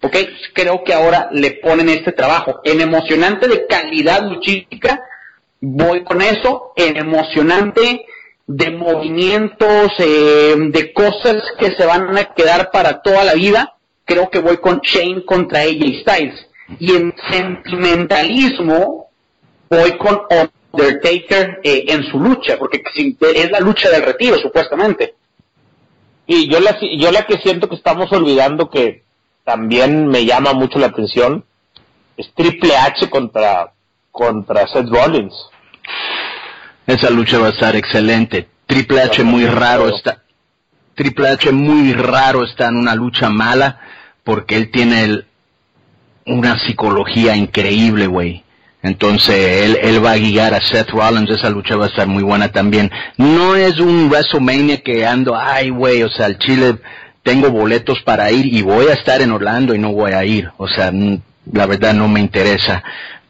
[0.00, 0.16] ¿Ok?
[0.54, 2.60] Creo que ahora le ponen este trabajo.
[2.62, 5.02] En emocionante de calidad luchística,
[5.60, 6.74] voy con eso.
[6.76, 8.06] En emocionante
[8.46, 13.74] de movimientos, eh, de cosas que se van a quedar para toda la vida,
[14.04, 16.46] creo que voy con Shane contra AJ Styles.
[16.78, 19.02] Y en sentimentalismo,
[19.78, 20.22] voy con
[20.72, 25.14] Undertaker eh, en su lucha, porque es la lucha del retiro, supuestamente.
[26.26, 29.02] Y yo la, yo la que siento que estamos olvidando que
[29.44, 31.44] también me llama mucho la atención
[32.16, 33.72] es Triple H contra,
[34.10, 35.34] contra Seth Rollins.
[36.86, 38.48] Esa lucha va a estar excelente.
[38.66, 40.22] Triple H muy raro está.
[40.94, 43.80] Triple H muy raro está en una lucha mala
[44.24, 45.22] porque él tiene
[46.26, 48.44] una psicología increíble, güey.
[48.82, 52.22] Entonces él, él va a guiar a Seth Rollins, esa lucha va a estar muy
[52.22, 52.90] buena también.
[53.16, 56.76] No es un WrestleMania que ando, ay güey, o sea, el Chile
[57.22, 60.50] tengo boletos para ir y voy a estar en Orlando y no voy a ir,
[60.56, 60.92] o sea,
[61.52, 62.82] la verdad no me interesa.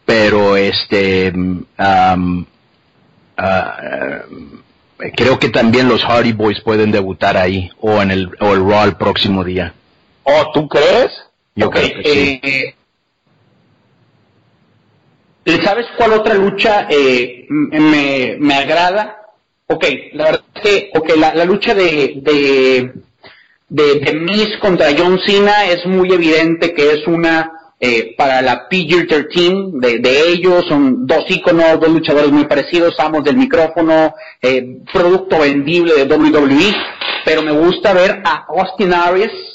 [0.05, 1.33] Pero este,
[1.79, 2.17] ah,
[5.15, 8.85] creo que también los Hardy Boys pueden debutar ahí o en el, o el Raw
[8.85, 9.75] el próximo día.
[10.25, 11.11] ¿Oh, tú crees?
[11.55, 12.41] Yo creo que sí.
[12.43, 12.75] Eh,
[15.45, 19.23] ¿Sabes cuál otra lucha eh, me, me, agrada?
[19.67, 22.93] Ok, la verdad es que okay, la, lucha de, de,
[23.69, 27.51] de, de, Miss contra John Cena es muy evidente que es una
[27.81, 33.25] eh, para la PG-13 de, de, ellos, son dos íconos, dos luchadores muy parecidos, ambos
[33.25, 36.73] del micrófono, eh, producto vendible de WWE,
[37.25, 39.52] pero me gusta ver a Austin Aries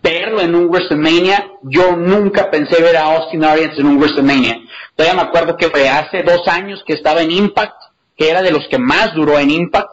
[0.00, 1.52] verlo en un WrestleMania.
[1.62, 4.60] Yo nunca pensé ver a Austin Aries en un WrestleMania.
[4.96, 7.76] Todavía me acuerdo que fue hace dos años que estaba en Impact,
[8.16, 9.90] que era de los que más duró en Impact,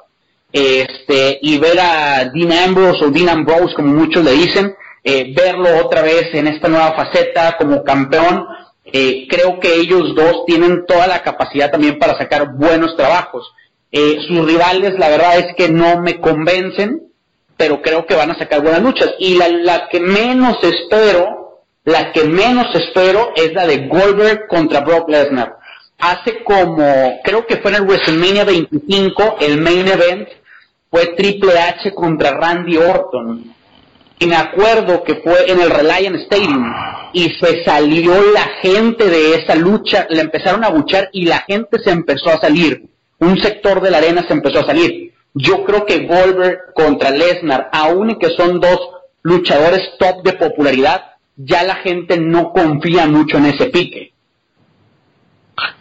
[0.51, 4.73] este, y ver a Dean Ambrose o Dean Ambrose, como muchos le dicen,
[5.03, 8.45] eh, verlo otra vez en esta nueva faceta como campeón,
[8.85, 13.53] eh, creo que ellos dos tienen toda la capacidad también para sacar buenos trabajos.
[13.91, 17.08] Eh, sus rivales, la verdad es que no me convencen,
[17.59, 19.13] pero creo que van a sacar buenas luchas.
[19.19, 21.39] Y la, la que menos espero
[21.89, 25.57] la que menos espero es la de Goldberg contra Brock Lesnar.
[25.97, 30.29] Hace como, creo que fue en el WrestleMania 25, el main event
[30.91, 33.53] fue Triple H contra Randy Orton.
[34.19, 36.73] y me acuerdo que fue en el Reliant Stadium
[37.13, 41.79] y se salió la gente de esa lucha, le empezaron a buchar y la gente
[41.79, 42.83] se empezó a salir.
[43.19, 45.13] Un sector de la arena se empezó a salir.
[45.33, 48.79] Yo creo que Goldberg contra Lesnar, aun que son dos
[49.21, 51.03] luchadores top de popularidad,
[51.35, 54.13] ya la gente no confía mucho en ese pique.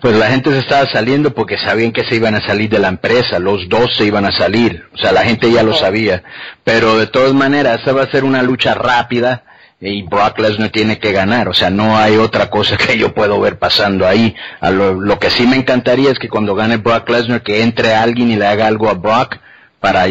[0.01, 2.89] Pues la gente se estaba saliendo porque sabían que se iban a salir de la
[2.89, 6.23] empresa, los dos se iban a salir, o sea, la gente ya lo sabía,
[6.65, 9.45] pero de todas maneras, esa va a ser una lucha rápida
[9.81, 13.41] y Brock Lesnar tiene que ganar, o sea, no hay otra cosa que yo puedo
[13.41, 14.35] ver pasando ahí.
[14.61, 17.95] A lo, lo que sí me encantaría es que cuando gane Brock Lesnar que entre
[17.95, 19.37] alguien y le haga algo a Brock
[19.79, 20.07] para,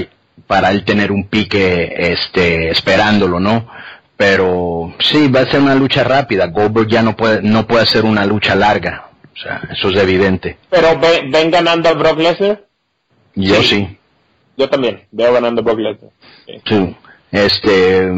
[0.47, 3.67] para él tener un pique este, esperándolo, ¿no?
[4.15, 6.47] Pero sí, va a ser una lucha rápida.
[6.47, 9.09] Goldberg ya no puede, no puede hacer una lucha larga.
[9.35, 10.57] O sea, eso es evidente.
[10.69, 12.63] Pero ven, ven ganando a Brock Lesnar.
[13.35, 13.97] Yo sí.
[14.55, 16.11] Yo también veo ganando a Brock Lesnar.
[16.47, 16.61] Sí.
[16.65, 16.95] Sí.
[17.31, 18.11] Este.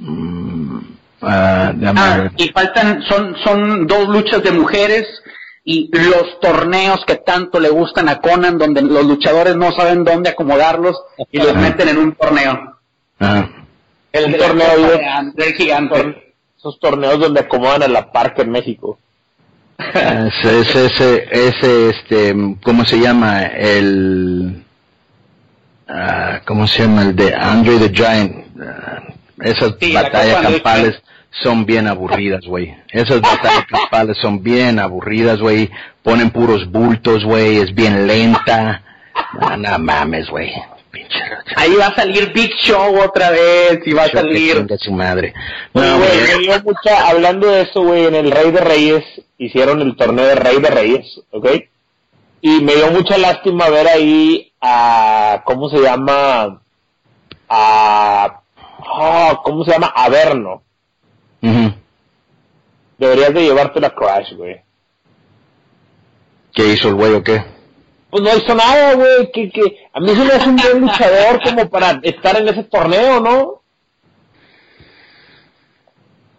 [0.00, 0.78] Mm,
[1.22, 2.32] ah, Ah, ver.
[2.36, 5.06] y faltan, son, son dos luchas de mujeres
[5.64, 10.30] y los torneos que tanto le gustan a Conan, donde los luchadores no saben dónde
[10.30, 10.96] acomodarlos
[11.30, 11.60] y los Ajá.
[11.60, 12.76] meten en un torneo.
[13.18, 13.50] Ajá.
[14.12, 16.32] El torneo de- de André Gigante.
[16.58, 18.98] esos torneos donde acomodan a la Parker en México.
[19.78, 23.44] Ese, ese, ese, ese, este, ¿cómo se llama?
[23.44, 24.62] El,
[25.88, 27.02] ah, ¿cómo se llama?
[27.02, 28.46] El de Andre the Giant.
[28.60, 29.02] Ah,
[29.42, 31.02] esas Sí, batallas campales
[31.42, 32.74] son bien aburridas, güey.
[32.90, 35.70] Esas batallas campales son bien aburridas, güey.
[36.02, 37.58] Ponen puros bultos, güey.
[37.58, 38.82] Es bien lenta.
[39.40, 40.52] No, no mames, güey.
[41.56, 44.66] Ahí va a salir Big Show otra vez y va a Show que salir...
[44.78, 45.32] su madre.
[45.72, 46.10] No, güey.
[46.20, 49.04] me dio mucha, hablando de eso, güey, en el Rey de Reyes
[49.38, 51.46] hicieron el torneo de Rey de Reyes, ¿ok?
[52.42, 56.60] Y me dio mucha lástima ver ahí a, ¿cómo se llama?
[57.48, 58.39] A,
[58.92, 59.92] ah, ¿cómo se llama?
[59.94, 60.62] Averno.
[61.42, 61.74] Ujú.
[62.98, 64.60] Deberías de llevarte la Crash, güey.
[66.52, 67.42] ¿Qué hizo el güey o qué?
[68.10, 71.40] Pues no hizo nada, güey, que, que a mí se me hace un buen luchador
[71.42, 73.60] como para estar en ese torneo, ¿no?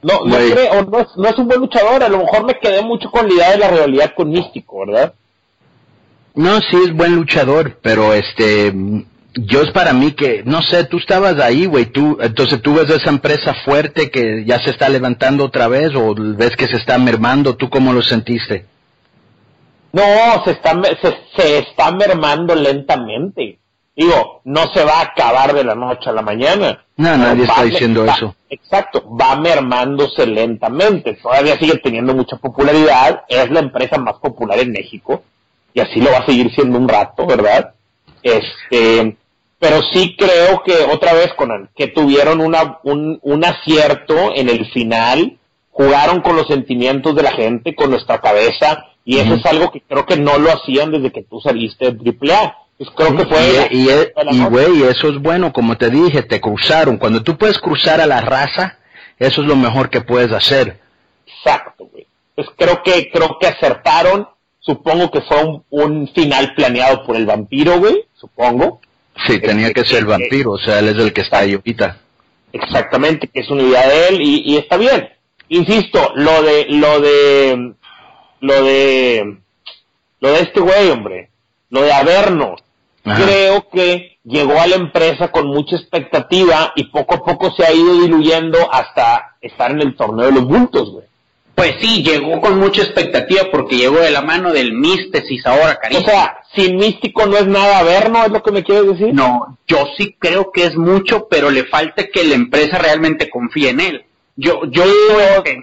[0.04, 2.82] No, no creo, no es, no es un buen luchador, a lo mejor me quedé
[2.82, 5.14] mucho con la idea de la rivalidad con Místico, ¿verdad?
[6.34, 8.74] No, sí es buen luchador, pero este,
[9.34, 12.90] yo es para mí que, no sé, tú estabas ahí, güey, tú, entonces tú ves
[12.90, 16.98] esa empresa fuerte que ya se está levantando otra vez o ves que se está
[16.98, 18.66] mermando, ¿tú cómo lo sentiste?
[19.94, 20.04] No,
[20.46, 23.58] se está, se, se está mermando lentamente.
[23.94, 26.86] Digo, no se va a acabar de la noche a la mañana.
[26.96, 28.34] No, nadie está diciendo va- eso.
[28.50, 31.16] Exacto, va mermándose lentamente.
[31.22, 33.24] Todavía sigue teniendo mucha popularidad.
[33.28, 35.24] Es la empresa más popular en México.
[35.74, 37.74] Y así lo va a seguir siendo un rato, ¿verdad?
[38.24, 39.18] Este,
[39.62, 44.66] pero sí creo que otra vez, Conan, que tuvieron una, un, un acierto en el
[44.72, 45.38] final.
[45.70, 48.88] Jugaron con los sentimientos de la gente, con nuestra cabeza.
[49.06, 52.10] Y eso es algo que creo que no lo hacían desde que tú saliste de
[52.10, 52.58] AAA.
[52.80, 53.68] Pues creo que fue...
[53.70, 54.50] Y, la y, noche.
[54.50, 56.98] güey, eso es bueno, como te dije, te cruzaron.
[56.98, 58.80] Cuando tú puedes cruzar a la raza,
[59.20, 60.80] eso es lo mejor que puedes hacer.
[61.28, 62.08] Exacto, güey.
[62.34, 64.28] Pues creo que, creo que acertaron.
[64.58, 68.06] Supongo que fue un, un final planeado por el vampiro, güey.
[68.16, 68.82] Supongo.
[69.28, 71.98] Sí, tenía que ser el vampiro, o sea, él es el que está ahí ahorita.
[72.54, 75.10] Exactamente, que es una idea de él y, y está bien.
[75.50, 77.74] Insisto, lo de, lo de,
[78.40, 79.38] lo de,
[80.20, 81.30] lo de este güey, hombre,
[81.70, 82.56] lo de Averno,
[83.04, 83.24] Ajá.
[83.24, 87.74] creo que llegó a la empresa con mucha expectativa y poco a poco se ha
[87.74, 91.06] ido diluyendo hasta estar en el torneo de los bultos, güey.
[91.56, 95.80] Pues sí, llegó con mucha expectativa porque llegó de la mano del místesis ahora, O
[95.82, 96.02] cariño.
[96.06, 99.14] sea, sin místico no es nada Averno, es lo que me quieres decir.
[99.14, 103.70] No, yo sí creo que es mucho, pero le falta que la empresa realmente confíe
[103.70, 104.06] en él.
[104.36, 105.58] Yo, yo creo que,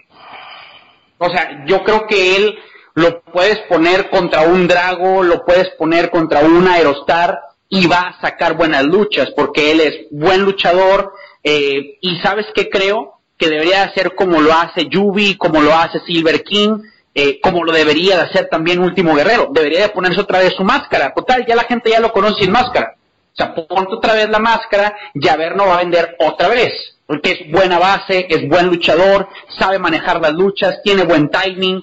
[1.18, 2.58] o sea, yo creo que él
[2.94, 8.20] lo puedes poner contra un Drago, lo puedes poner contra un Aerostar y va a
[8.20, 11.12] sacar buenas luchas porque él es buen luchador
[11.42, 16.00] eh, y sabes qué creo que debería hacer como lo hace Yubi, como lo hace
[16.00, 16.80] Silver King,
[17.14, 19.48] eh, como lo debería de hacer también Último Guerrero.
[19.52, 21.14] Debería de ponerse otra vez su máscara.
[21.14, 22.96] Total, ya la gente ya lo conoce sin máscara.
[23.32, 26.72] O sea, ponte otra vez la máscara y no va a vender otra vez.
[27.06, 29.28] Porque es buena base, es buen luchador,
[29.58, 31.82] sabe manejar las luchas, tiene buen timing.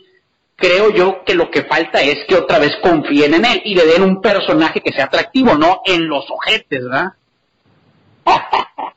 [0.57, 3.85] Creo yo que lo que falta es que otra vez confíen en él y le
[3.85, 7.13] den un personaje que sea atractivo, no en los ojetes, ¿verdad?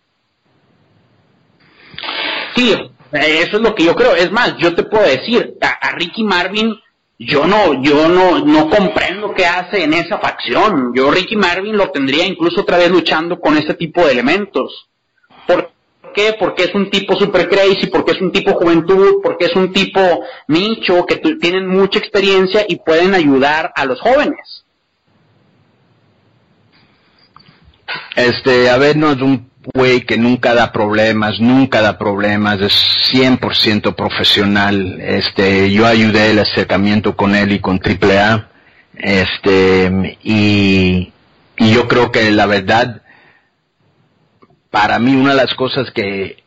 [3.13, 4.15] Eso es lo que yo creo.
[4.15, 6.75] Es más, yo te puedo decir, a, Ricky Marvin,
[7.19, 10.93] yo no, yo no, no comprendo qué hace en esa facción.
[10.95, 14.89] Yo Ricky Marvin lo tendría incluso otra vez luchando con ese tipo de elementos.
[15.47, 15.73] Porque
[16.15, 16.37] qué?
[16.39, 20.01] Porque es un tipo super crazy, porque es un tipo juventud, porque es un tipo
[20.49, 24.65] nicho, que tienen mucha experiencia y pueden ayudar a los jóvenes.
[28.17, 32.73] Este, a ver, no es un güey que nunca da problemas, nunca da problemas, es
[33.13, 35.01] 100% profesional.
[35.01, 38.49] Este, yo ayudé el acercamiento con él y con AAA.
[38.95, 41.13] Este, y,
[41.57, 43.03] y yo creo que la verdad,
[44.71, 46.43] para mí una de las cosas que,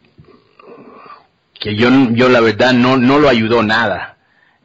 [1.59, 4.17] que yo, yo la verdad no, no lo ayudó nada,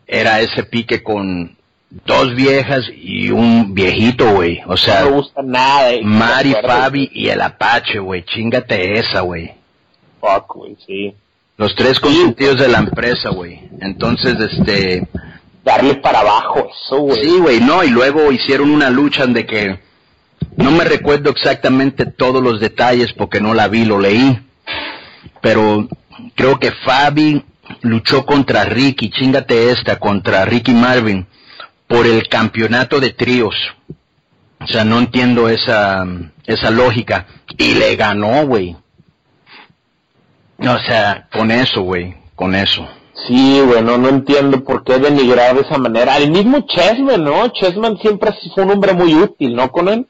[0.06, 1.55] era ese pique con
[1.90, 4.60] dos viejas y un viejito, güey.
[4.66, 5.92] O sea, no me gusta nada.
[5.92, 8.24] eh, Mari, Fabi y el Apache, güey.
[8.24, 9.52] Chingate esa, güey.
[10.20, 11.14] Fuck, güey, sí.
[11.56, 13.60] Los tres consentidos de la empresa, güey.
[13.80, 15.06] Entonces, este,
[15.64, 17.24] Darle para abajo eso, güey.
[17.24, 19.80] sí, güey, no, y luego hicieron una lucha de que
[20.56, 24.38] no me recuerdo exactamente todos los detalles porque no la vi, lo leí.
[25.40, 25.88] Pero
[26.34, 27.42] creo que Fabi
[27.82, 31.26] luchó contra Ricky, chingate esta, contra Ricky Marvin
[31.86, 33.54] por el campeonato de tríos.
[34.60, 36.04] O sea, no entiendo esa,
[36.44, 37.26] esa lógica.
[37.58, 38.76] Y le ganó, güey.
[40.58, 42.88] O sea, con eso, güey, con eso.
[43.26, 46.16] Sí, güey, no, no entiendo por qué denigrar de esa manera.
[46.16, 47.48] El mismo Chessman, ¿no?
[47.48, 49.70] Chessman siempre fue un hombre muy útil, ¿no?
[49.70, 50.06] Con él.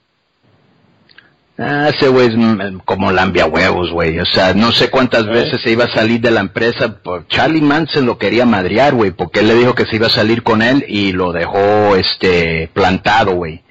[1.59, 4.19] Ah, ese güey es mm, como lambia huevos, güey.
[4.19, 6.99] O sea, no sé cuántas veces se iba a salir de la empresa.
[6.99, 10.11] Por Charlie Manson lo quería madrear, güey, porque él le dijo que se iba a
[10.11, 13.63] salir con él y lo dejó, este, plantado, güey.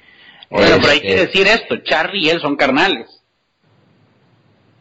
[0.50, 3.06] Bueno, pero hay que Este, decir esto, Charlie y él son carnales.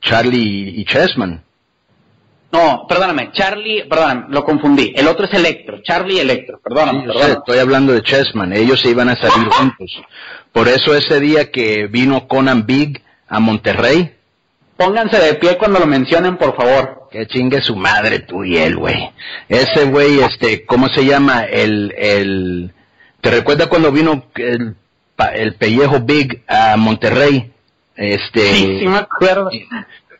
[0.01, 1.44] Charlie y Chessman.
[2.55, 4.93] No, perdóname, Charlie, perdóname, lo confundí.
[4.95, 8.53] El otro es Electro, Charlie Electro, perdóname, Sí, sé, estoy hablando de Chessman.
[8.53, 9.91] Ellos se iban a salir juntos.
[10.51, 14.11] Por eso ese día que vino Conan Big a Monterrey,
[14.77, 17.07] Pónganse de pie cuando lo mencionen, por favor.
[17.09, 19.09] Que chingue su madre tú y él, güey.
[19.47, 21.45] Ese güey, este, ¿cómo se llama?
[21.45, 22.73] El, el,
[23.21, 24.75] ¿te recuerdas cuando vino el,
[25.33, 27.53] el pellejo Big a Monterrey?
[27.95, 29.49] Este, Sí, sí me acuerdo.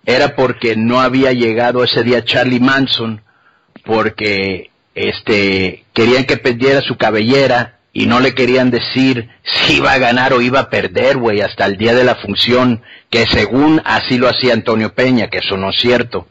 [0.05, 3.21] Era porque no había llegado ese día Charlie Manson,
[3.83, 9.97] porque, este, querían que perdiera su cabellera y no le querían decir si iba a
[9.97, 14.17] ganar o iba a perder, güey, hasta el día de la función, que según así
[14.17, 16.27] lo hacía Antonio Peña, que eso no es cierto.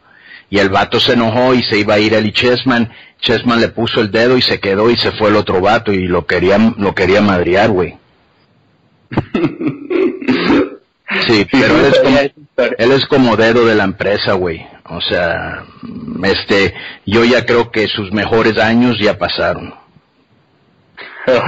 [0.51, 2.93] Y el vato se enojó y se iba a ir y Chessman.
[3.21, 6.07] Chessman le puso el dedo y se quedó y se fue el otro vato y
[6.07, 7.97] lo quería, lo quería madrear, güey.
[11.27, 12.19] Sí, pero él es como,
[12.79, 14.67] él es como dedo de la empresa, güey.
[14.87, 15.65] O sea,
[16.25, 16.75] este,
[17.07, 19.75] yo ya creo que sus mejores años ya pasaron.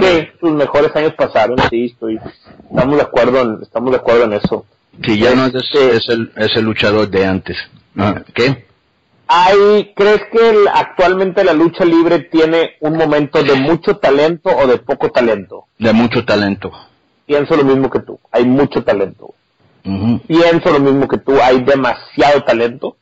[0.00, 2.18] Sí, sus mejores años pasaron, sí, estoy,
[2.70, 4.64] estamos de acuerdo en, estamos de acuerdo en eso.
[5.04, 7.58] Sí, ya no es, Este- es el, es el luchador de antes.
[7.94, 8.64] Ah, ¿Qué?
[9.28, 14.66] Hay, ¿crees que el- actualmente la lucha libre tiene un momento de mucho talento o
[14.66, 15.66] de poco talento?
[15.78, 16.72] De mucho talento.
[17.26, 19.34] Pienso lo mismo que tú, hay mucho talento.
[20.26, 22.96] Pienso lo mismo que tú, hay demasiado talento.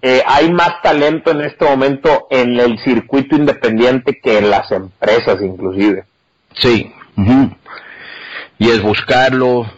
[0.00, 5.40] Eh, hay más talento en este momento en el circuito independiente que en las empresas
[5.42, 6.04] inclusive.
[6.54, 6.92] Sí.
[8.58, 9.70] Y es buscarlo,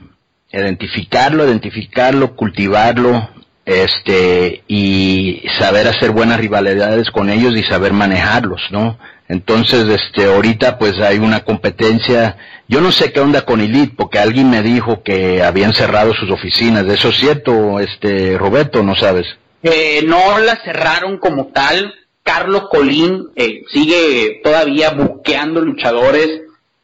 [0.53, 3.29] identificarlo, identificarlo, cultivarlo,
[3.65, 8.99] este, y saber hacer buenas rivalidades con ellos y saber manejarlos, ¿no?
[9.31, 12.37] Entonces, este, ahorita pues hay una competencia,
[12.67, 16.33] yo no sé qué onda con Elite, porque alguien me dijo que habían cerrado sus
[16.33, 19.29] oficinas, ¿eso es cierto, este, Roberto, no sabes?
[19.63, 21.95] Eh, no la cerraron como tal.
[22.25, 26.29] Carlos Colín eh, sigue todavía buqueando luchadores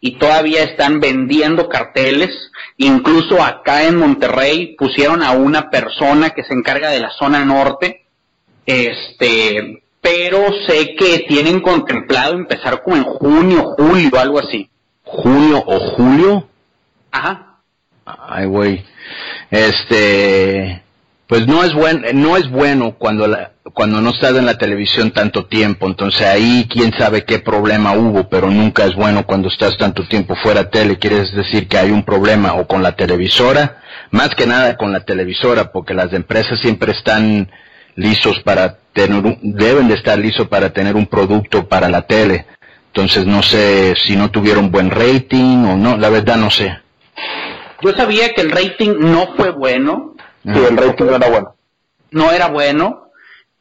[0.01, 2.31] y todavía están vendiendo carteles.
[2.77, 8.07] Incluso acá en Monterrey pusieron a una persona que se encarga de la zona norte.
[8.67, 14.71] Este, pero sé que tienen contemplado empezar como en junio, julio, algo así.
[15.03, 16.49] ¿Junio o julio?
[17.11, 17.59] Ajá.
[18.05, 18.85] Ay, güey.
[19.51, 20.81] Este,
[21.27, 25.11] pues no es buen, no es bueno cuando la, cuando no estás en la televisión
[25.11, 25.89] tanto tiempo.
[25.89, 30.37] Entonces ahí quién sabe qué problema hubo, pero nunca es bueno cuando estás tanto tiempo
[30.37, 31.01] fuera tele.
[31.01, 35.01] Quieres decir que hay un problema o con la televisora, más que nada con la
[35.01, 37.51] televisora, porque las empresas siempre están
[37.97, 42.47] lisos para tener, un- deben de estar lisos para tener un producto para la tele.
[42.89, 46.79] Entonces no sé si no tuvieron buen rating o no, la verdad no sé.
[47.83, 51.55] Yo sabía que el rating no fue bueno, Sí, el rating no era bueno.
[52.13, 53.11] no era bueno,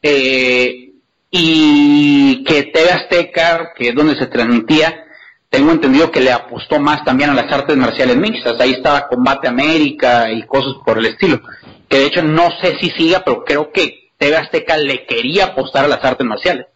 [0.02, 0.92] eh,
[1.30, 5.04] y que TV Azteca, que es donde se transmitía,
[5.50, 9.48] tengo entendido que le apostó más también a las artes marciales mixtas, ahí estaba Combate
[9.48, 11.40] América y cosas por el estilo.
[11.88, 15.84] que de hecho no sé si siga, pero creo que TV Azteca le quería apostar
[15.84, 16.66] a las artes marciales.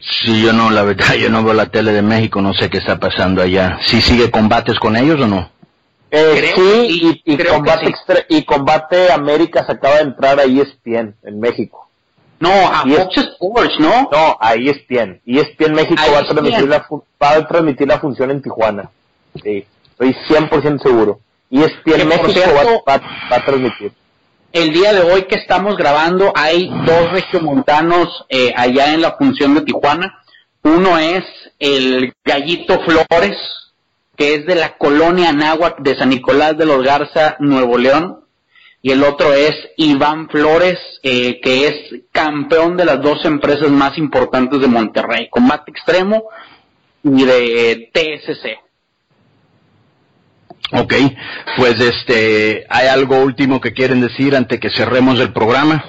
[0.00, 2.78] Sí, yo no, la verdad, yo no veo la tele de México, no sé qué
[2.78, 3.78] está pasando allá.
[3.82, 5.50] ¿Sí sigue combates con ellos o no?
[6.14, 7.94] Eh, sí, y, combate
[8.28, 11.88] y Combate América se acaba de entrar a ESPN en México.
[12.38, 14.10] No, a Fox Sports, ¿no?
[14.12, 15.22] No, a ESPN.
[15.24, 16.86] ESPN México va, A transmitir la
[17.22, 18.90] va a transmitir la función en Tijuana.
[19.42, 21.20] Sí, estoy 100% seguro.
[21.50, 22.40] ESPN México
[22.86, 23.92] va, va, a transmitir
[24.52, 29.54] el día de hoy que estamos grabando hay dos regiomontanos eh, allá en la función
[29.54, 30.22] de Tijuana.
[30.62, 31.24] Uno es
[31.58, 33.36] el Gallito Flores,
[34.16, 38.20] que es de la colonia Anáhuac de San Nicolás de los Garza, Nuevo León.
[38.82, 43.96] Y el otro es Iván Flores, eh, que es campeón de las dos empresas más
[43.96, 46.24] importantes de Monterrey, Combate Extremo
[47.04, 48.58] y de TSC.
[50.72, 50.94] Ok,
[51.56, 55.84] pues este, ¿hay algo último que quieren decir antes que cerremos el programa?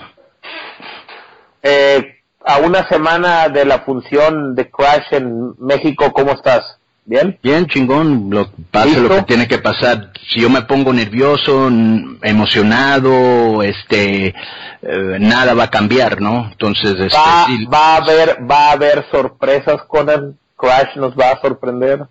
[1.62, 6.78] Eh, a una semana de la función de Crash en México, ¿cómo estás?
[7.06, 7.38] ¿Bien?
[7.42, 10.12] Bien, chingón, lo pase lo que tiene que pasar.
[10.30, 11.70] Si yo me pongo nervioso,
[12.22, 16.50] emocionado, este, eh, nada va a cambiar, ¿no?
[16.52, 21.32] Entonces, este, va, va a haber, va a haber sorpresas con el Crash, nos va
[21.32, 22.06] a sorprender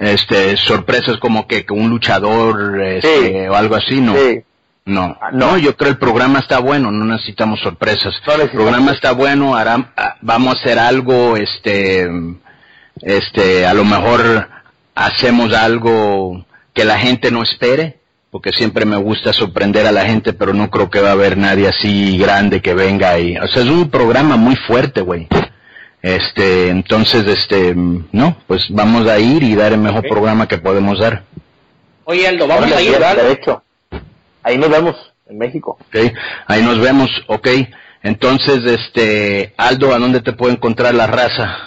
[0.00, 4.14] este sorpresas como que, un luchador este, o algo así no
[4.86, 5.16] no.
[5.32, 5.58] No.
[5.58, 8.14] Yo creo el programa está bueno no necesitamos sorpresas.
[8.40, 12.08] El programa está bueno hará, ah, vamos a hacer algo este
[13.02, 14.48] este a lo mejor
[14.94, 16.44] hacemos algo
[16.74, 18.00] que la gente no espere
[18.30, 21.36] porque siempre me gusta sorprender a la gente pero no creo que va a haber
[21.38, 25.28] nadie así grande que venga y o sea es un programa muy fuerte güey
[26.02, 30.98] este, entonces, este, no, pues vamos a ir y dar el mejor programa que podemos
[30.98, 31.24] dar.
[32.04, 33.62] Oye, Aldo, vamos a ir, De hecho,
[34.42, 34.96] ahí nos vemos
[35.28, 35.78] en México.
[35.80, 36.12] Ok,
[36.46, 37.48] ahí nos vemos, ok.
[38.02, 41.58] Entonces, este, Aldo, ¿a dónde te puede encontrar la raza?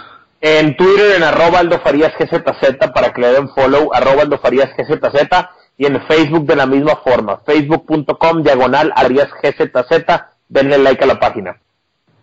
[0.41, 4.71] En Twitter, en arroba Aldo Farías GZZ, para que le den follow, arroba Aldo Farías
[4.75, 5.29] GZZ,
[5.77, 10.05] y en Facebook de la misma forma, facebook.com, diagonal, Arias GZZ,
[10.47, 11.57] denle like a la página.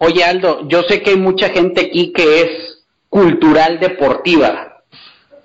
[0.03, 4.83] Oye Aldo, yo sé que hay mucha gente aquí que es cultural deportiva.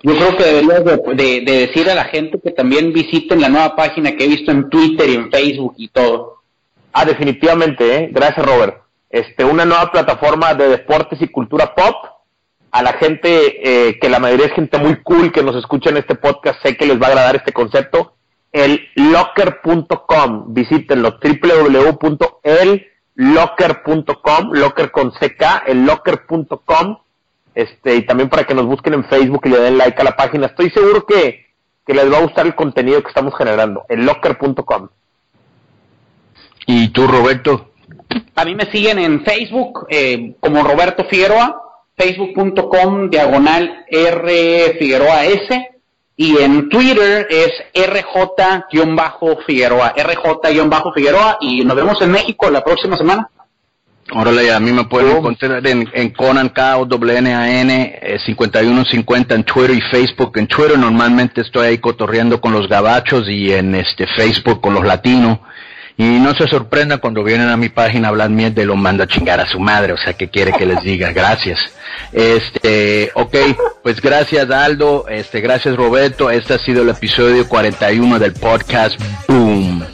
[0.02, 4.16] Yo creo que deberías de, decir a la gente que también visiten la nueva página
[4.16, 6.36] que he visto en Twitter y en Facebook y todo.
[6.94, 8.08] Ah, definitivamente, ¿eh?
[8.10, 8.82] gracias Robert.
[9.10, 11.96] Este, una nueva plataforma de deportes y cultura pop.
[12.70, 15.98] A la gente, eh, que la mayoría es gente muy cool que nos escucha en
[15.98, 18.14] este podcast, sé que les va a agradar este concepto.
[18.52, 26.98] El locker.com, visítenlo, www.el locker.com, locker con CK, el locker.com,
[27.54, 30.16] este, y también para que nos busquen en Facebook y le den like a la
[30.16, 30.46] página.
[30.46, 31.46] Estoy seguro que,
[31.86, 34.88] que les va a gustar el contenido que estamos generando, el locker.com.
[36.66, 37.70] ¿Y tú, Roberto?
[38.34, 41.62] A mí me siguen en Facebook eh, como Roberto Figueroa,
[41.96, 45.75] facebook.com diagonal R Figueroa S
[46.16, 53.28] y en Twitter es RJ-Figueroa, RJ-Figueroa, y nos vemos en México la próxima semana.
[54.12, 57.92] Órale, a mí me pueden encontrar en, en Conan K o WNAN
[58.24, 60.38] 5150 en Twitter y Facebook.
[60.38, 64.84] En Twitter normalmente estoy ahí cotorreando con los gabachos y en este Facebook con los
[64.84, 65.40] latinos.
[65.98, 69.04] Y no se sorprenda cuando vienen a mi página a hablar mierda y lo manda
[69.04, 71.12] a chingar a su madre, o sea, que quiere que les diga?
[71.12, 71.58] Gracias.
[72.12, 73.34] Este, ok,
[73.82, 79.84] pues gracias Aldo, este, gracias Roberto, este ha sido el episodio 41 del podcast Boom.